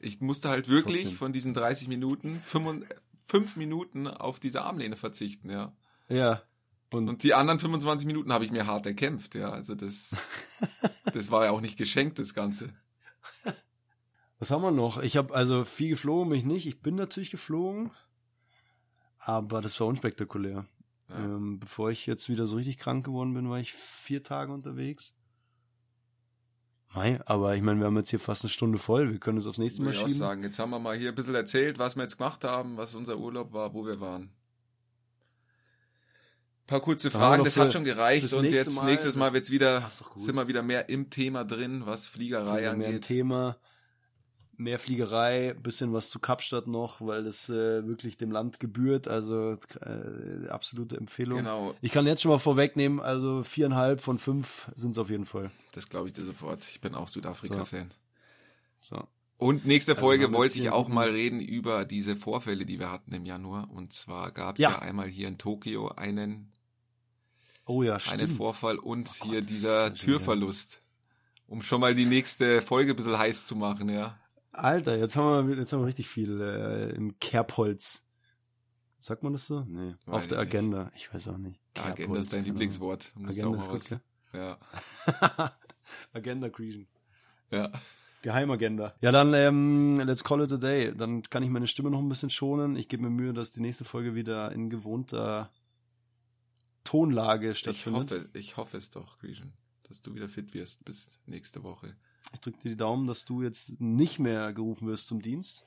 [0.00, 1.18] ich musste halt wirklich Trotzdem.
[1.18, 2.86] von diesen 30 Minuten 5,
[3.26, 5.72] fünf Minuten auf diese Armlehne verzichten, ja.
[6.08, 6.42] Ja.
[6.90, 9.50] Und, Und die anderen 25 Minuten habe ich mir hart erkämpft, ja.
[9.50, 10.16] Also das,
[11.12, 12.68] das war ja auch nicht geschenkt, das Ganze.
[14.42, 15.00] Was haben wir noch?
[15.00, 16.66] Ich habe also viel geflogen, mich nicht.
[16.66, 17.92] Ich bin natürlich geflogen,
[19.18, 20.66] aber das war unspektakulär.
[21.10, 21.16] Ja.
[21.16, 25.12] Ähm, bevor ich jetzt wieder so richtig krank geworden bin, war ich vier Tage unterwegs.
[26.92, 29.12] Mei, aber ich meine, wir haben jetzt hier fast eine Stunde voll.
[29.12, 30.18] Wir können es aufs nächste Mal Würde ich auch schieben.
[30.18, 30.42] sagen.
[30.42, 33.16] Jetzt haben wir mal hier ein bisschen erzählt, was wir jetzt gemacht haben, was unser
[33.18, 34.22] Urlaub war, wo wir waren.
[34.24, 34.30] Ein
[36.66, 40.34] paar kurze Fragen, das hat schon gereicht und jetzt Mal- nächstes Mal wird's wieder, sind
[40.34, 43.04] wir wieder mehr im Thema drin, was Fliegerei wir mehr im angeht.
[43.04, 43.56] Thema.
[44.62, 49.08] Mehr Fliegerei, bisschen was zu Kapstadt noch, weil das äh, wirklich dem Land gebührt.
[49.08, 51.38] Also äh, absolute Empfehlung.
[51.38, 55.26] Genau, Ich kann jetzt schon mal vorwegnehmen, also viereinhalb von fünf sind es auf jeden
[55.26, 55.50] Fall.
[55.72, 56.64] das glaube ich dir sofort.
[56.64, 57.90] Ich bin auch Südafrika-Fan.
[58.80, 59.02] So.
[59.38, 62.78] Und nächste Also Folge wir wollte ich hier auch mal reden über diese Vorfälle, die
[62.78, 63.68] wir hatten im Januar.
[63.70, 64.70] Und zwar gab es ja.
[64.70, 64.78] Ja.
[64.78, 66.52] einmal hier in Tokio einen,
[67.66, 68.28] Oh ja, einen.
[68.28, 70.80] Vorfall und Oh hier Gott, dieser ja schon Türverlust.
[71.48, 74.18] Um schon mal die nächste Folge ein bisschen heiß zu machen, ja.
[74.52, 78.04] Alter, jetzt haben wir, jetzt haben wir richtig viel äh, im Kerbholz.
[79.00, 79.62] Sagt man das so?
[79.62, 79.94] Nee.
[80.06, 80.54] Weiß auf der ich nicht.
[80.54, 80.92] Agenda.
[80.94, 81.60] Ich weiß auch nicht.
[81.74, 82.44] Agenda Kerbholz, ist dein.
[82.44, 83.12] Lieblingswort.
[83.24, 84.00] Agenda ist gut, was-
[84.32, 84.58] Ja,
[85.06, 85.50] gell?
[86.12, 86.86] Agenda Creation.
[87.50, 87.70] ja.
[88.22, 88.94] Geheimagenda.
[89.00, 90.94] Ja, dann ähm, let's call it a day.
[90.96, 92.76] Dann kann ich meine Stimme noch ein bisschen schonen.
[92.76, 95.50] Ich gebe mir Mühe, dass die nächste Folge wieder in gewohnter
[96.84, 98.02] Tonlage Ich stattfindet.
[98.12, 99.52] hoffe, ich hoffe es doch, Grecian,
[99.88, 101.96] dass du wieder fit wirst bis nächste Woche.
[102.32, 105.66] Ich drücke dir die Daumen, dass du jetzt nicht mehr gerufen wirst zum Dienst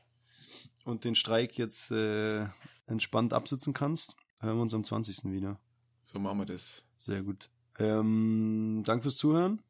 [0.84, 2.48] und den Streik jetzt äh,
[2.88, 4.16] entspannt absitzen kannst.
[4.40, 5.26] Hören wir uns am 20.
[5.32, 5.60] wieder.
[6.02, 6.84] So machen wir das.
[6.98, 7.50] Sehr gut.
[7.80, 9.62] Ähm, Danke fürs Zuhören.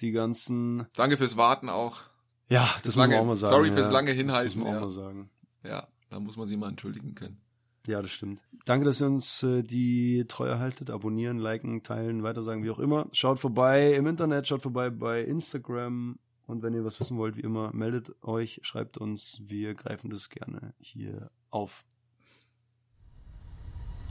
[0.00, 0.86] Die ganzen.
[0.94, 2.00] Danke fürs Warten auch.
[2.48, 3.50] Ja, das lange- muss man auch mal sagen.
[3.54, 3.92] sorry fürs ja.
[3.92, 4.78] lange Hinhalten, Das muss man ja.
[4.80, 5.30] auch mal sagen.
[5.64, 7.40] Ja, da muss man sich mal entschuldigen können.
[7.86, 8.40] Ja, das stimmt.
[8.64, 10.90] Danke, dass ihr uns äh, die Treue haltet.
[10.90, 13.08] Abonnieren, liken, teilen, weitersagen, wie auch immer.
[13.12, 16.18] Schaut vorbei im Internet, schaut vorbei bei Instagram.
[16.46, 19.40] Und wenn ihr was wissen wollt, wie immer, meldet euch, schreibt uns.
[19.44, 21.84] Wir greifen das gerne hier auf.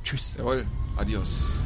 [0.03, 0.35] Tschüss.
[0.37, 0.65] Jawohl,
[0.97, 1.63] adios.